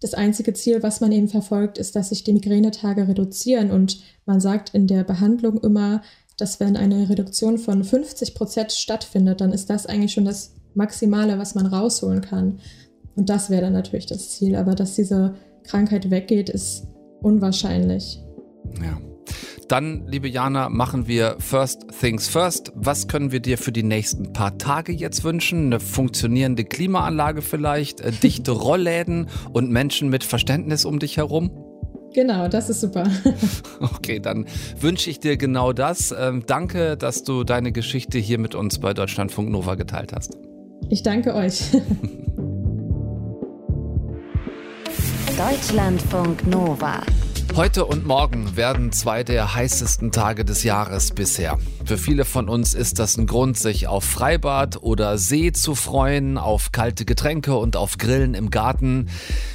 Das 0.00 0.14
einzige 0.14 0.54
Ziel, 0.54 0.82
was 0.82 1.00
man 1.00 1.12
eben 1.12 1.28
verfolgt, 1.28 1.78
ist, 1.78 1.94
dass 1.94 2.08
sich 2.08 2.24
die 2.24 2.32
Migränetage 2.32 3.06
reduzieren. 3.06 3.70
Und 3.70 4.02
man 4.26 4.40
sagt 4.40 4.74
in 4.74 4.88
der 4.88 5.04
Behandlung 5.04 5.60
immer, 5.62 6.02
dass 6.36 6.58
wenn 6.58 6.76
eine 6.76 7.08
Reduktion 7.08 7.58
von 7.58 7.84
50 7.84 8.34
Prozent 8.34 8.72
stattfindet, 8.72 9.40
dann 9.40 9.52
ist 9.52 9.70
das 9.70 9.86
eigentlich 9.86 10.14
schon 10.14 10.24
das 10.24 10.54
Maximale, 10.74 11.38
was 11.38 11.54
man 11.54 11.66
rausholen 11.66 12.22
kann. 12.22 12.58
Und 13.14 13.28
das 13.28 13.50
wäre 13.50 13.62
dann 13.62 13.74
natürlich 13.74 14.06
das 14.06 14.30
Ziel. 14.30 14.56
Aber 14.56 14.74
dass 14.74 14.96
diese 14.96 15.36
Krankheit 15.62 16.10
weggeht, 16.10 16.50
ist 16.50 16.88
unwahrscheinlich. 17.20 18.20
Ja 18.82 18.98
dann, 19.72 20.06
liebe 20.06 20.28
Jana, 20.28 20.68
machen 20.68 21.08
wir 21.08 21.36
First 21.38 21.86
Things 21.98 22.28
First. 22.28 22.72
Was 22.74 23.08
können 23.08 23.32
wir 23.32 23.40
dir 23.40 23.56
für 23.56 23.72
die 23.72 23.82
nächsten 23.82 24.34
paar 24.34 24.58
Tage 24.58 24.92
jetzt 24.92 25.24
wünschen? 25.24 25.64
Eine 25.64 25.80
funktionierende 25.80 26.64
Klimaanlage 26.64 27.40
vielleicht, 27.40 28.02
äh, 28.02 28.12
dichte 28.12 28.50
Rollläden 28.52 29.28
und 29.54 29.70
Menschen 29.70 30.10
mit 30.10 30.24
Verständnis 30.24 30.84
um 30.84 30.98
dich 30.98 31.16
herum? 31.16 31.50
Genau, 32.12 32.48
das 32.48 32.68
ist 32.68 32.82
super. 32.82 33.04
okay, 33.80 34.20
dann 34.20 34.44
wünsche 34.78 35.08
ich 35.08 35.20
dir 35.20 35.38
genau 35.38 35.72
das. 35.72 36.14
Ähm, 36.18 36.44
danke, 36.46 36.98
dass 36.98 37.24
du 37.24 37.42
deine 37.42 37.72
Geschichte 37.72 38.18
hier 38.18 38.38
mit 38.38 38.54
uns 38.54 38.78
bei 38.78 38.92
Deutschlandfunk 38.92 39.48
Nova 39.48 39.76
geteilt 39.76 40.12
hast. 40.12 40.36
Ich 40.90 41.02
danke 41.02 41.34
euch. 41.34 41.70
Deutschlandfunk 45.38 46.46
Nova. 46.46 47.00
Heute 47.54 47.84
und 47.84 48.06
morgen 48.06 48.56
werden 48.56 48.92
zwei 48.92 49.24
der 49.24 49.54
heißesten 49.54 50.10
Tage 50.10 50.46
des 50.46 50.64
Jahres 50.64 51.10
bisher. 51.10 51.58
Für 51.84 51.98
viele 51.98 52.24
von 52.24 52.48
uns 52.48 52.72
ist 52.72 52.98
das 52.98 53.18
ein 53.18 53.26
Grund, 53.26 53.58
sich 53.58 53.86
auf 53.86 54.04
Freibad 54.04 54.82
oder 54.82 55.18
See 55.18 55.52
zu 55.52 55.74
freuen, 55.74 56.38
auf 56.38 56.72
kalte 56.72 57.04
Getränke 57.04 57.54
und 57.54 57.76
auf 57.76 57.98
Grillen 57.98 58.32
im 58.32 58.48
Garten. 58.48 59.10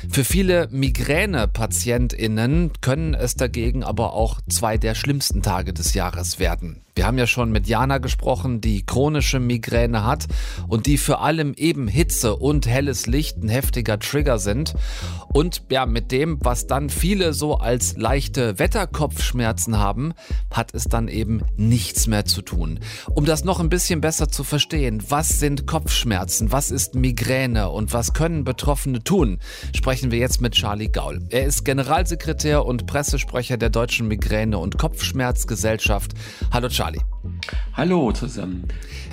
Für 0.09 0.23
viele 0.23 0.67
Migräne-PatientInnen 0.69 2.73
können 2.81 3.15
es 3.15 3.33
dagegen 3.33 3.83
aber 3.83 4.13
auch 4.13 4.41
zwei 4.47 4.77
der 4.77 4.93
schlimmsten 4.93 5.41
Tage 5.41 5.73
des 5.73 5.95
Jahres 5.95 6.37
werden. 6.37 6.83
Wir 6.97 7.05
haben 7.05 7.19
ja 7.19 7.27
schon 7.27 7.51
mit 7.51 7.67
Jana 7.67 7.99
gesprochen, 7.99 8.59
die 8.59 8.83
chronische 8.83 9.39
Migräne 9.39 10.03
hat 10.03 10.25
und 10.67 10.87
die 10.87 10.97
für 10.97 11.19
allem 11.19 11.53
eben 11.53 11.87
Hitze 11.87 12.35
und 12.35 12.65
helles 12.65 13.05
Licht 13.05 13.37
ein 13.37 13.49
heftiger 13.49 13.99
Trigger 13.99 14.39
sind. 14.39 14.73
Und 15.31 15.61
ja, 15.69 15.85
mit 15.85 16.11
dem, 16.11 16.39
was 16.41 16.65
dann 16.65 16.89
viele 16.89 17.33
so 17.33 17.57
als 17.57 17.95
leichte 17.97 18.57
Wetterkopfschmerzen 18.57 19.77
haben, 19.77 20.15
hat 20.49 20.73
es 20.73 20.85
dann 20.85 21.07
eben 21.07 21.43
nichts 21.55 22.07
mehr 22.07 22.25
zu 22.25 22.41
tun. 22.41 22.79
Um 23.13 23.25
das 23.25 23.43
noch 23.43 23.59
ein 23.59 23.69
bisschen 23.69 24.01
besser 24.01 24.29
zu 24.29 24.43
verstehen, 24.43 25.03
was 25.07 25.39
sind 25.39 25.67
Kopfschmerzen, 25.67 26.51
was 26.51 26.71
ist 26.71 26.95
Migräne 26.95 27.69
und 27.69 27.93
was 27.93 28.13
können 28.13 28.43
Betroffene 28.43 29.03
tun, 29.03 29.37
sprechen 29.75 30.09
wir 30.09 30.17
jetzt 30.17 30.41
mit 30.41 30.53
Charlie 30.53 30.89
Gaul. 30.89 31.19
Er 31.29 31.45
ist 31.45 31.63
Generalsekretär 31.63 32.65
und 32.65 32.87
Pressesprecher 32.87 33.57
der 33.57 33.69
Deutschen 33.69 34.07
Migräne- 34.07 34.57
und 34.57 34.79
Kopfschmerzgesellschaft. 34.79 36.13
Hallo 36.51 36.69
Charlie. 36.69 36.86
Charlie. 36.87 37.01
Hallo 37.73 38.11
zusammen. 38.13 38.65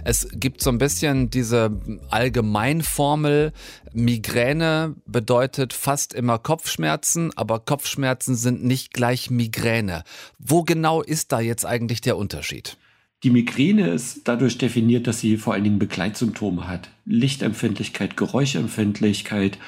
Es 0.05 0.29
gibt 0.33 0.63
so 0.63 0.71
ein 0.71 0.79
bisschen 0.79 1.31
diese 1.31 1.81
Allgemeinformel, 2.09 3.53
Migräne 3.93 4.95
bedeutet 5.07 5.73
fast 5.73 6.13
immer 6.15 6.39
Kopfschmerzen, 6.39 7.33
aber 7.37 7.59
Kopfschmerzen 7.59 8.37
sind 8.37 8.65
nicht 8.65 8.93
gleich 8.93 9.31
Migräne. 9.31 10.05
Wo 10.39 10.63
genau 10.63 11.03
ist 11.03 11.33
da 11.33 11.41
jetzt 11.41 11.67
eigentlich 11.67 12.01
der 12.01 12.17
Unterschied? 12.17 12.77
Die 13.25 13.31
Migräne 13.31 13.89
ist 13.89 14.29
dadurch 14.29 14.59
definiert, 14.59 15.07
dass 15.09 15.19
sie 15.19 15.37
vor 15.37 15.55
allen 15.55 15.65
Dingen 15.65 15.79
Begleitsymptome 15.79 16.69
hat. 16.69 16.91
Lichtempfindlichkeit, 17.07 18.17
Geräuschempfindlichkeit, 18.17 19.59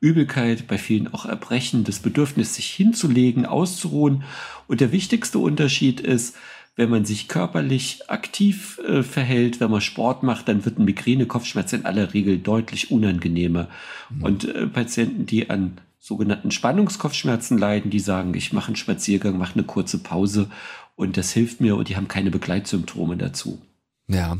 Übelkeit, 0.00 0.66
bei 0.66 0.76
vielen 0.76 1.14
auch 1.14 1.24
Erbrechen, 1.24 1.84
das 1.84 2.00
Bedürfnis, 2.00 2.56
sich 2.56 2.68
hinzulegen, 2.68 3.46
auszuruhen. 3.46 4.24
Und 4.66 4.80
der 4.82 4.92
wichtigste 4.92 5.38
Unterschied 5.38 6.00
ist, 6.00 6.34
wenn 6.76 6.90
man 6.90 7.04
sich 7.04 7.28
körperlich 7.28 8.10
aktiv 8.10 8.80
äh, 8.86 9.02
verhält, 9.02 9.60
wenn 9.60 9.70
man 9.70 9.80
Sport 9.80 10.22
macht, 10.22 10.48
dann 10.48 10.64
wird 10.64 10.78
ein 10.78 10.84
Migräne-Kopfschmerz 10.84 11.72
in 11.72 11.84
aller 11.84 12.14
Regel 12.14 12.38
deutlich 12.38 12.90
unangenehmer. 12.90 13.68
Mhm. 14.10 14.22
Und 14.22 14.44
äh, 14.44 14.66
Patienten, 14.66 15.26
die 15.26 15.50
an 15.50 15.80
sogenannten 16.00 16.50
Spannungskopfschmerzen 16.50 17.56
leiden, 17.56 17.90
die 17.90 18.00
sagen, 18.00 18.34
ich 18.34 18.52
mache 18.52 18.68
einen 18.68 18.76
Spaziergang, 18.76 19.38
mache 19.38 19.54
eine 19.54 19.62
kurze 19.64 19.98
Pause 19.98 20.50
und 20.96 21.16
das 21.16 21.32
hilft 21.32 21.60
mir 21.60 21.76
und 21.76 21.88
die 21.88 21.96
haben 21.96 22.08
keine 22.08 22.30
Begleitsymptome 22.30 23.16
dazu. 23.16 23.62
Ja. 24.06 24.36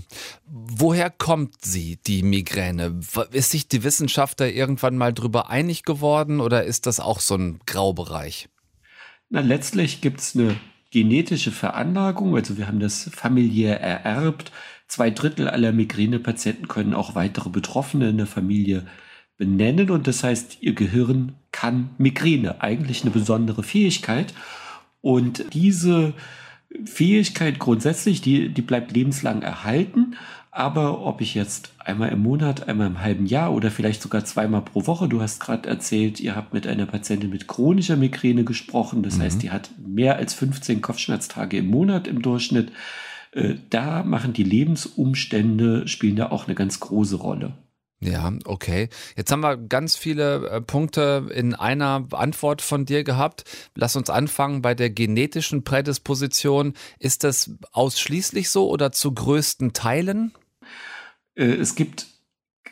Woher 0.47 1.09
kommt 1.09 1.64
sie, 1.64 1.99
die 2.07 2.23
Migräne? 2.23 3.00
Ist 3.31 3.50
sich 3.50 3.67
die 3.67 3.83
Wissenschaft 3.83 4.41
da 4.41 4.47
irgendwann 4.47 4.99
mal 4.99 5.14
drüber 5.14 5.49
einig 5.49 5.85
geworden 5.85 6.41
oder 6.41 6.64
ist 6.64 6.87
das 6.87 7.00
auch 7.00 7.21
so 7.21 7.37
ein 7.37 7.61
Graubereich? 7.64 8.49
Na, 9.31 9.41
letztlich 9.41 10.03
gibt 10.03 10.21
es 10.21 10.37
eine 10.37 10.57
genetische 10.95 11.51
Veranlagung, 11.51 12.37
also 12.37 12.57
wir 12.57 12.69
haben 12.69 12.79
das 12.79 13.11
familiär 13.13 13.81
ererbt. 13.81 14.53
Zwei 14.87 15.11
Drittel 15.11 15.49
aller 15.49 15.73
Migränepatienten 15.73 16.69
können 16.69 16.95
auch 16.95 17.17
weitere 17.17 17.51
Betroffene 17.51 18.11
in 18.11 18.17
der 18.17 18.29
Familie 18.29 18.87
benennen 19.37 19.91
und 19.91 20.07
das 20.07 20.23
heißt, 20.23 20.59
ihr 20.61 20.73
Gehirn 20.75 21.33
kann 21.51 21.91
Migräne, 21.99 22.63
eigentlich 22.63 23.03
eine 23.03 23.11
besondere 23.11 23.65
Fähigkeit. 23.65 24.35
Und 25.01 25.53
diese 25.53 26.15
Fähigkeit 26.85 27.59
grundsätzlich, 27.59 28.21
die, 28.21 28.51
die 28.51 28.63
bleibt 28.63 28.93
lebenslang 28.93 29.43
erhalten. 29.43 30.15
Aber 30.57 31.01
ob 31.05 31.21
ich 31.21 31.35
jetzt 31.35 31.73
einmal 31.81 32.11
im 32.11 32.23
Monat, 32.23 32.69
einmal 32.69 32.87
im 32.87 33.01
halben 33.01 33.27
Jahr 33.27 33.53
oder 33.53 33.73
vielleicht 33.73 34.01
sogar 34.01 34.25
zweimal 34.25 34.63
pro 34.63 34.87
Woche, 34.87 35.09
du 35.09 35.21
hast 35.21 35.41
gerade 35.41 35.69
erzählt, 35.69 36.21
ihr 36.21 36.37
habt 36.37 36.55
mit 36.55 36.69
einer 36.69 36.87
Patientin 36.87 37.31
mit 37.31 37.49
chronischer 37.49 37.97
Migräne 37.97 38.45
gesprochen, 38.45 39.03
das 39.03 39.19
mhm. 39.19 39.23
heißt, 39.23 39.43
die 39.43 39.51
hat 39.51 39.71
mehr 39.85 40.15
als 40.15 40.33
15 40.35 40.81
Kopfschmerztage 40.81 41.59
im 41.59 41.67
Monat 41.67 42.07
im 42.07 42.23
Durchschnitt. 42.23 42.71
Äh, 43.33 43.55
da 43.71 44.05
machen 44.05 44.33
die 44.33 44.45
Lebensumstände, 44.45 45.89
spielen 45.89 46.15
da 46.15 46.31
auch 46.31 46.47
eine 46.47 46.55
ganz 46.55 46.79
große 46.79 47.17
Rolle. 47.17 47.55
Ja, 47.99 48.33
okay. 48.45 48.91
Jetzt 49.17 49.33
haben 49.33 49.41
wir 49.41 49.57
ganz 49.57 49.97
viele 49.97 50.49
äh, 50.49 50.61
Punkte 50.61 51.31
in 51.35 51.55
einer 51.55 52.07
Antwort 52.13 52.63
von 52.63 52.85
dir 52.85 53.03
gehabt. 53.03 53.43
Lass 53.75 53.97
uns 53.97 54.09
anfangen 54.09 54.63
bei 54.63 54.77
der 54.77 54.91
genetischen 54.91 55.65
Prädisposition. 55.65 56.75
Ist 57.01 57.25
das 57.25 57.51
ausschließlich 57.73 58.51
so 58.51 58.71
oder 58.71 58.93
zu 58.93 59.13
größten 59.13 59.73
Teilen? 59.73 60.33
Äh, 61.35 61.45
es 61.45 61.75
gibt 61.75 62.07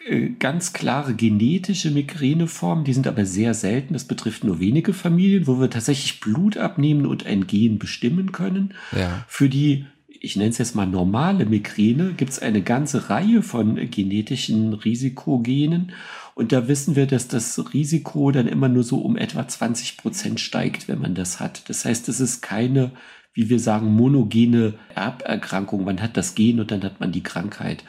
äh, 0.06 0.30
ganz 0.30 0.72
klare 0.72 1.14
genetische 1.14 1.90
Migräneformen, 1.90 2.84
die 2.84 2.92
sind 2.92 3.06
aber 3.06 3.24
sehr 3.24 3.54
selten. 3.54 3.92
Das 3.92 4.04
betrifft 4.04 4.44
nur 4.44 4.58
wenige 4.58 4.92
Familien, 4.92 5.46
wo 5.46 5.60
wir 5.60 5.70
tatsächlich 5.70 6.20
Blut 6.20 6.56
abnehmen 6.56 7.06
und 7.06 7.26
ein 7.26 7.46
Gen 7.46 7.78
bestimmen 7.78 8.32
können. 8.32 8.74
Ja. 8.92 9.24
Für 9.28 9.48
die, 9.48 9.86
ich 10.08 10.36
nenne 10.36 10.50
es 10.50 10.58
jetzt 10.58 10.74
mal 10.74 10.86
normale 10.86 11.46
Migräne, 11.46 12.14
gibt 12.14 12.32
es 12.32 12.38
eine 12.40 12.62
ganze 12.62 13.10
Reihe 13.10 13.42
von 13.42 13.76
genetischen 13.90 14.72
Risikogenen. 14.72 15.92
Und 16.34 16.52
da 16.52 16.66
wissen 16.66 16.96
wir, 16.96 17.06
dass 17.06 17.28
das 17.28 17.72
Risiko 17.72 18.30
dann 18.30 18.48
immer 18.48 18.68
nur 18.68 18.84
so 18.84 18.98
um 18.98 19.16
etwa 19.16 19.46
20 19.46 19.98
Prozent 19.98 20.40
steigt, 20.40 20.88
wenn 20.88 20.98
man 20.98 21.14
das 21.14 21.40
hat. 21.40 21.68
Das 21.68 21.84
heißt, 21.84 22.08
es 22.08 22.20
ist 22.20 22.40
keine, 22.40 22.92
wie 23.34 23.50
wir 23.50 23.60
sagen, 23.60 23.94
monogene 23.94 24.74
Erberkrankung. 24.94 25.84
Man 25.84 26.00
hat 26.00 26.16
das 26.16 26.34
Gen 26.34 26.58
und 26.58 26.70
dann 26.70 26.82
hat 26.82 27.00
man 27.00 27.12
die 27.12 27.22
Krankheit. 27.22 27.84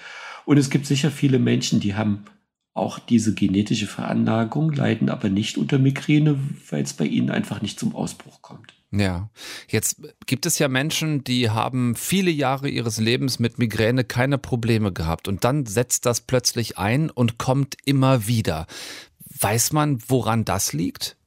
Und 0.46 0.58
es 0.58 0.70
gibt 0.70 0.86
sicher 0.86 1.12
viele 1.12 1.40
Menschen, 1.40 1.80
die 1.80 1.96
haben 1.96 2.26
auch 2.74 2.98
diese 3.00 3.34
genetische 3.36 3.88
Veranlagung, 3.88 4.72
leiden 4.72 5.10
aber 5.10 5.30
nicht 5.30 5.58
unter 5.58 5.78
Migräne, 5.78 6.40
weil 6.70 6.84
es 6.84 6.94
bei 6.94 7.06
ihnen 7.06 7.30
einfach 7.30 7.62
nicht 7.62 7.80
zum 7.80 7.96
Ausbruch 7.96 8.42
kommt. 8.42 8.74
Ja, 8.92 9.30
jetzt 9.70 10.02
gibt 10.28 10.46
es 10.46 10.60
ja 10.60 10.68
Menschen, 10.68 11.24
die 11.24 11.50
haben 11.50 11.96
viele 11.96 12.30
Jahre 12.30 12.70
ihres 12.70 13.00
Lebens 13.00 13.40
mit 13.40 13.58
Migräne 13.58 14.04
keine 14.04 14.38
Probleme 14.38 14.92
gehabt 14.92 15.28
und 15.28 15.44
dann 15.44 15.66
setzt 15.66 16.06
das 16.06 16.22
plötzlich 16.22 16.78
ein 16.78 17.10
und 17.10 17.40
kommt 17.40 17.76
immer 17.86 18.28
wieder. 18.28 18.68
Weiß 19.40 19.72
man, 19.72 20.00
woran 20.08 20.46
das 20.46 20.74
liegt? 20.74 21.18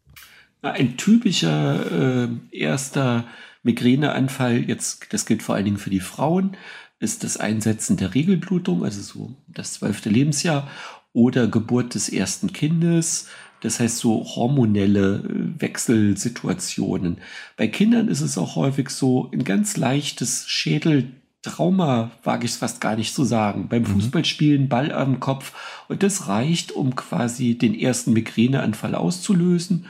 Ein 0.62 0.96
typischer 0.96 2.24
äh, 2.24 2.28
erster 2.50 3.24
Migräneanfall, 3.64 4.58
jetzt, 4.68 5.12
das 5.12 5.26
gilt 5.26 5.42
vor 5.42 5.56
allen 5.56 5.64
Dingen 5.64 5.78
für 5.78 5.90
die 5.90 6.00
Frauen, 6.00 6.56
ist 6.98 7.24
das 7.24 7.36
Einsetzen 7.36 7.96
der 7.96 8.14
Regelblutung, 8.14 8.84
also 8.84 9.02
so 9.02 9.34
das 9.48 9.74
zwölfte 9.74 10.08
Lebensjahr, 10.08 10.68
oder 11.12 11.46
Geburt 11.46 11.94
des 11.94 12.10
ersten 12.10 12.52
Kindes. 12.52 13.28
Das 13.62 13.80
heißt 13.80 13.98
so 13.98 14.22
hormonelle 14.24 15.24
äh, 15.24 15.60
Wechselsituationen. 15.60 17.18
Bei 17.56 17.68
Kindern 17.68 18.08
ist 18.08 18.20
es 18.20 18.36
auch 18.36 18.54
häufig 18.56 18.90
so 18.90 19.30
ein 19.32 19.44
ganz 19.44 19.78
leichtes 19.78 20.46
Schädeltrauma, 20.46 22.10
wage 22.22 22.44
ich 22.44 22.52
es 22.52 22.58
fast 22.58 22.82
gar 22.82 22.96
nicht 22.96 23.14
zu 23.14 23.24
sagen. 23.24 23.68
Beim 23.68 23.82
mhm. 23.82 23.86
Fußballspielen 23.86 24.68
Ball 24.68 24.92
am 24.92 25.18
Kopf. 25.18 25.54
Und 25.88 26.02
das 26.02 26.28
reicht, 26.28 26.72
um 26.72 26.96
quasi 26.96 27.56
den 27.56 27.74
ersten 27.74 28.12
Migräneanfall 28.12 28.94
auszulösen. 28.94 29.86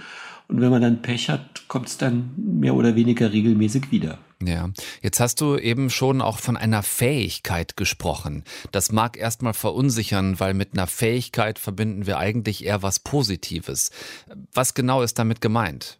Und 0.48 0.60
wenn 0.60 0.70
man 0.70 0.82
dann 0.82 1.02
Pech 1.02 1.28
hat, 1.28 1.66
kommt 1.68 1.88
es 1.88 1.98
dann 1.98 2.30
mehr 2.36 2.74
oder 2.74 2.94
weniger 2.94 3.32
regelmäßig 3.32 3.90
wieder. 3.90 4.18
Ja, 4.44 4.68
jetzt 5.02 5.18
hast 5.18 5.40
du 5.40 5.56
eben 5.56 5.88
schon 5.88 6.20
auch 6.20 6.38
von 6.38 6.56
einer 6.56 6.82
Fähigkeit 6.82 7.76
gesprochen. 7.76 8.44
Das 8.70 8.92
mag 8.92 9.16
erstmal 9.16 9.54
verunsichern, 9.54 10.38
weil 10.38 10.52
mit 10.52 10.74
einer 10.74 10.86
Fähigkeit 10.86 11.58
verbinden 11.58 12.06
wir 12.06 12.18
eigentlich 12.18 12.64
eher 12.64 12.82
was 12.82 13.00
Positives. 13.00 13.90
Was 14.52 14.74
genau 14.74 15.02
ist 15.02 15.18
damit 15.18 15.40
gemeint? 15.40 15.98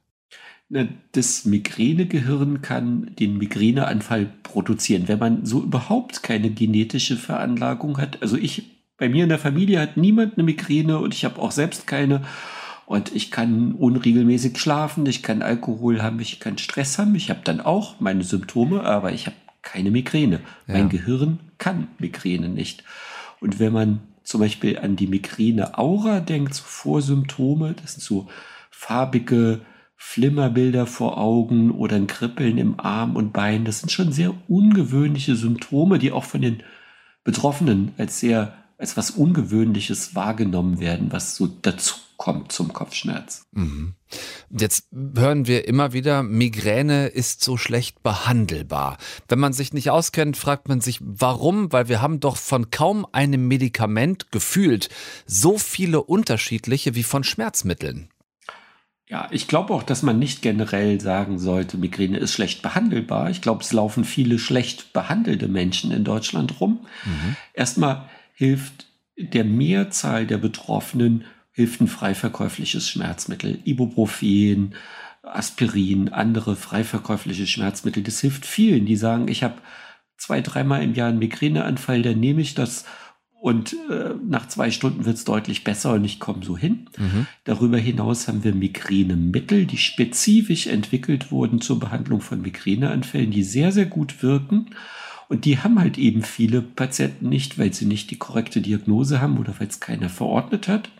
Das 1.13 1.45
Migränegehirn 1.45 2.61
kann 2.61 3.15
den 3.19 3.39
Migräneanfall 3.39 4.27
produzieren, 4.43 5.07
wenn 5.07 5.19
man 5.19 5.47
so 5.47 5.63
überhaupt 5.63 6.23
keine 6.23 6.51
genetische 6.51 7.17
Veranlagung 7.17 7.99
hat. 7.99 8.21
Also 8.21 8.37
ich, 8.37 8.65
bei 8.99 9.09
mir 9.09 9.23
in 9.23 9.29
der 9.29 9.39
Familie 9.39 9.81
hat 9.81 9.97
niemand 9.97 10.35
eine 10.35 10.43
Migräne 10.43 10.99
und 10.99 11.15
ich 11.15 11.25
habe 11.25 11.41
auch 11.41 11.53
selbst 11.53 11.87
keine. 11.87 12.23
Und 12.87 13.15
ich 13.15 13.33
kann 13.33 13.73
unregelmäßig 13.73 14.59
schlafen, 14.59 15.05
ich 15.07 15.25
kann 15.25 15.43
Alkohol 15.43 16.03
haben, 16.03 16.21
ich 16.21 16.39
kann 16.39 16.57
Stress 16.57 16.99
haben, 16.99 17.17
ich 17.17 17.31
habe 17.31 17.41
dann 17.43 17.61
auch 17.61 17.99
meine 18.01 18.23
Symptome, 18.23 18.85
aber 18.85 19.13
ich 19.13 19.27
habe 19.27 19.37
keine 19.63 19.91
Migräne. 19.91 20.41
Ja. 20.69 20.75
Mein 20.75 20.89
Gehirn 20.89 21.41
kann 21.59 21.89
Migräne 21.99 22.49
nicht. 22.49 22.85
Und 23.41 23.59
wenn 23.59 23.73
man 23.73 24.01
zum 24.23 24.41
Beispiel 24.41 24.79
an 24.79 24.95
die 24.95 25.09
Migräne-Aura 25.09 26.21
denkt, 26.21 26.55
so 26.55 26.63
Vorsymptome, 26.65 27.75
das 27.75 27.95
sind 27.95 28.03
so 28.03 28.29
farbige 28.71 29.63
Flimmerbilder 29.97 30.87
vor 30.87 31.19
Augen 31.19 31.73
oder 31.73 31.97
ein 31.97 32.07
Kribbeln 32.07 32.59
im 32.59 32.79
Arm 32.79 33.17
und 33.17 33.33
Bein, 33.33 33.65
das 33.65 33.81
sind 33.81 33.91
schon 33.91 34.13
sehr 34.13 34.33
ungewöhnliche 34.47 35.35
Symptome, 35.35 35.99
die 35.99 36.13
auch 36.13 36.25
von 36.25 36.43
den 36.43 36.63
Betroffenen 37.25 37.93
als 37.99 38.21
sehr, 38.21 38.55
als 38.79 38.97
was 38.97 39.11
Ungewöhnliches 39.11 40.15
wahrgenommen 40.15 40.79
werden, 40.79 41.09
was 41.11 41.35
so 41.35 41.49
dazu 41.63 41.97
kommt 42.17 42.53
zum 42.53 42.73
Kopfschmerz. 42.73 43.47
Mhm. 43.53 43.95
Jetzt 44.51 44.89
hören 44.93 45.47
wir 45.47 45.67
immer 45.69 45.93
wieder, 45.93 46.23
Migräne 46.23 47.09
ist 47.09 47.43
so 47.43 47.57
schlecht 47.57 48.03
behandelbar. 48.03 48.99
Wenn 49.29 49.39
man 49.39 49.53
sich 49.53 49.73
nicht 49.73 49.91
auskennt, 49.91 50.37
fragt 50.37 50.69
man 50.69 50.81
sich, 50.81 50.99
warum? 51.01 51.73
Weil 51.73 51.89
wir 51.89 52.01
haben 52.01 52.21
doch 52.21 52.37
von 52.37 52.71
kaum 52.71 53.07
einem 53.13 53.49
Medikament 53.49 54.31
gefühlt 54.31 54.89
so 55.27 55.59
viele 55.59 56.03
unterschiedliche 56.03 56.95
wie 56.95 57.03
von 57.03 57.25
Schmerzmitteln. 57.25 58.09
Ja, 59.09 59.29
ich 59.31 59.47
glaube 59.47 59.73
auch, 59.73 59.85
dass 59.85 60.03
man 60.03 60.19
nicht 60.19 60.43
generell 60.43 61.01
sagen 61.01 61.39
sollte, 61.39 61.79
Migräne 61.79 62.19
ist 62.19 62.33
schlecht 62.33 62.63
behandelbar. 62.63 63.31
Ich 63.31 63.41
glaube, 63.41 63.63
es 63.63 63.73
laufen 63.73 64.05
viele 64.05 64.39
schlecht 64.39 64.93
behandelte 64.93 65.47
Menschen 65.47 65.93
in 65.93 66.03
Deutschland 66.03 66.61
rum. 66.61 66.87
Mhm. 67.05 67.37
Erstmal 67.53 68.09
hilft 68.35 68.87
der 69.17 69.45
Mehrzahl 69.45 70.27
der 70.27 70.39
Betroffenen 70.39 71.25
hilft 71.57 71.81
ein 71.81 71.89
frei 71.89 72.15
verkäufliches 72.15 72.87
Schmerzmittel, 72.87 73.61
Ibuprofen, 73.65 74.75
Aspirin, 75.23 76.11
andere 76.11 76.55
frei 76.55 76.85
verkäufliche 76.85 77.47
Schmerzmittel. 77.47 78.03
Das 78.03 78.21
hilft 78.21 78.45
vielen, 78.45 78.85
die 78.85 78.97
sagen, 78.97 79.27
ich 79.29 79.43
habe 79.43 79.55
zwei, 80.19 80.43
dreimal 80.43 80.83
im 80.83 80.93
Jahr 80.93 81.09
einen 81.09 81.19
Migräneanfall, 81.19 82.03
dann 82.03 82.21
nehme 82.21 82.43
ich 82.43 82.55
das 82.55 82.85
und 83.41 83.75
äh, 83.91 84.15
nach 84.29 84.49
zwei 84.49 84.71
Stunden 84.71 85.07
wird 85.07 85.17
es 85.17 85.25
deutlich 85.25 85.65
besser 85.65 85.95
und 85.95 86.05
ich 86.05 86.21
komme 86.21 86.45
so 86.45 86.59
hin. 86.59 86.91
Mhm. 86.99 87.27
Darüber 87.45 87.79
hinaus 87.79 88.29
haben 88.29 88.45
wir 88.45 88.55
Migränemittel, 88.55 89.65
die 89.65 89.79
spezifisch 89.79 90.67
entwickelt 90.67 91.31
wurden 91.31 91.63
zur 91.63 91.81
Behandlung 91.81 92.21
von 92.21 92.43
Migräneanfällen, 92.43 93.31
die 93.31 93.45
sehr, 93.45 93.73
sehr 93.73 93.87
gut 93.87 94.23
wirken. 94.23 94.75
Und 95.29 95.47
die 95.47 95.59
haben 95.59 95.81
halt 95.81 95.97
eben 95.97 96.23
viele 96.23 96.61
Patienten 96.61 97.31
nicht, 97.31 97.59
weil 97.59 97.73
sie 97.73 97.87
nicht 97.87 98.11
die 98.11 98.19
korrekte 98.19 98.61
Diagnose 98.61 99.23
haben 99.23 99.39
oder 99.39 99.55
weil 99.59 99.69
es 99.69 99.81
keiner 99.81 100.11
verordnet 100.11 100.69
hat. 100.69 100.91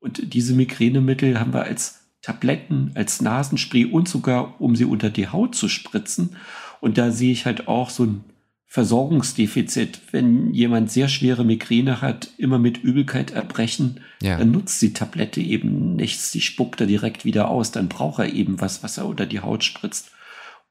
Und 0.00 0.34
diese 0.34 0.54
Migränemittel 0.54 1.38
haben 1.38 1.52
wir 1.52 1.62
als 1.62 2.00
Tabletten, 2.22 2.92
als 2.94 3.20
Nasenspray 3.20 3.86
und 3.86 4.08
sogar, 4.08 4.60
um 4.60 4.76
sie 4.76 4.84
unter 4.84 5.10
die 5.10 5.28
Haut 5.28 5.54
zu 5.54 5.68
spritzen. 5.68 6.36
Und 6.80 6.98
da 6.98 7.10
sehe 7.10 7.32
ich 7.32 7.46
halt 7.46 7.68
auch 7.68 7.90
so 7.90 8.04
ein 8.04 8.24
Versorgungsdefizit. 8.66 10.00
Wenn 10.12 10.54
jemand 10.54 10.90
sehr 10.90 11.08
schwere 11.08 11.44
Migräne 11.44 12.00
hat, 12.00 12.30
immer 12.38 12.58
mit 12.58 12.78
Übelkeit 12.78 13.32
erbrechen, 13.32 14.00
ja. 14.22 14.38
dann 14.38 14.52
nutzt 14.52 14.80
die 14.80 14.92
Tablette 14.92 15.40
eben 15.40 15.96
nichts. 15.96 16.30
Die 16.30 16.40
spuckt 16.40 16.80
er 16.80 16.86
direkt 16.86 17.24
wieder 17.24 17.48
aus. 17.48 17.72
Dann 17.72 17.88
braucht 17.88 18.20
er 18.20 18.32
eben 18.32 18.60
was, 18.60 18.82
was 18.82 18.98
er 18.98 19.06
unter 19.06 19.26
die 19.26 19.40
Haut 19.40 19.64
spritzt. 19.64 20.12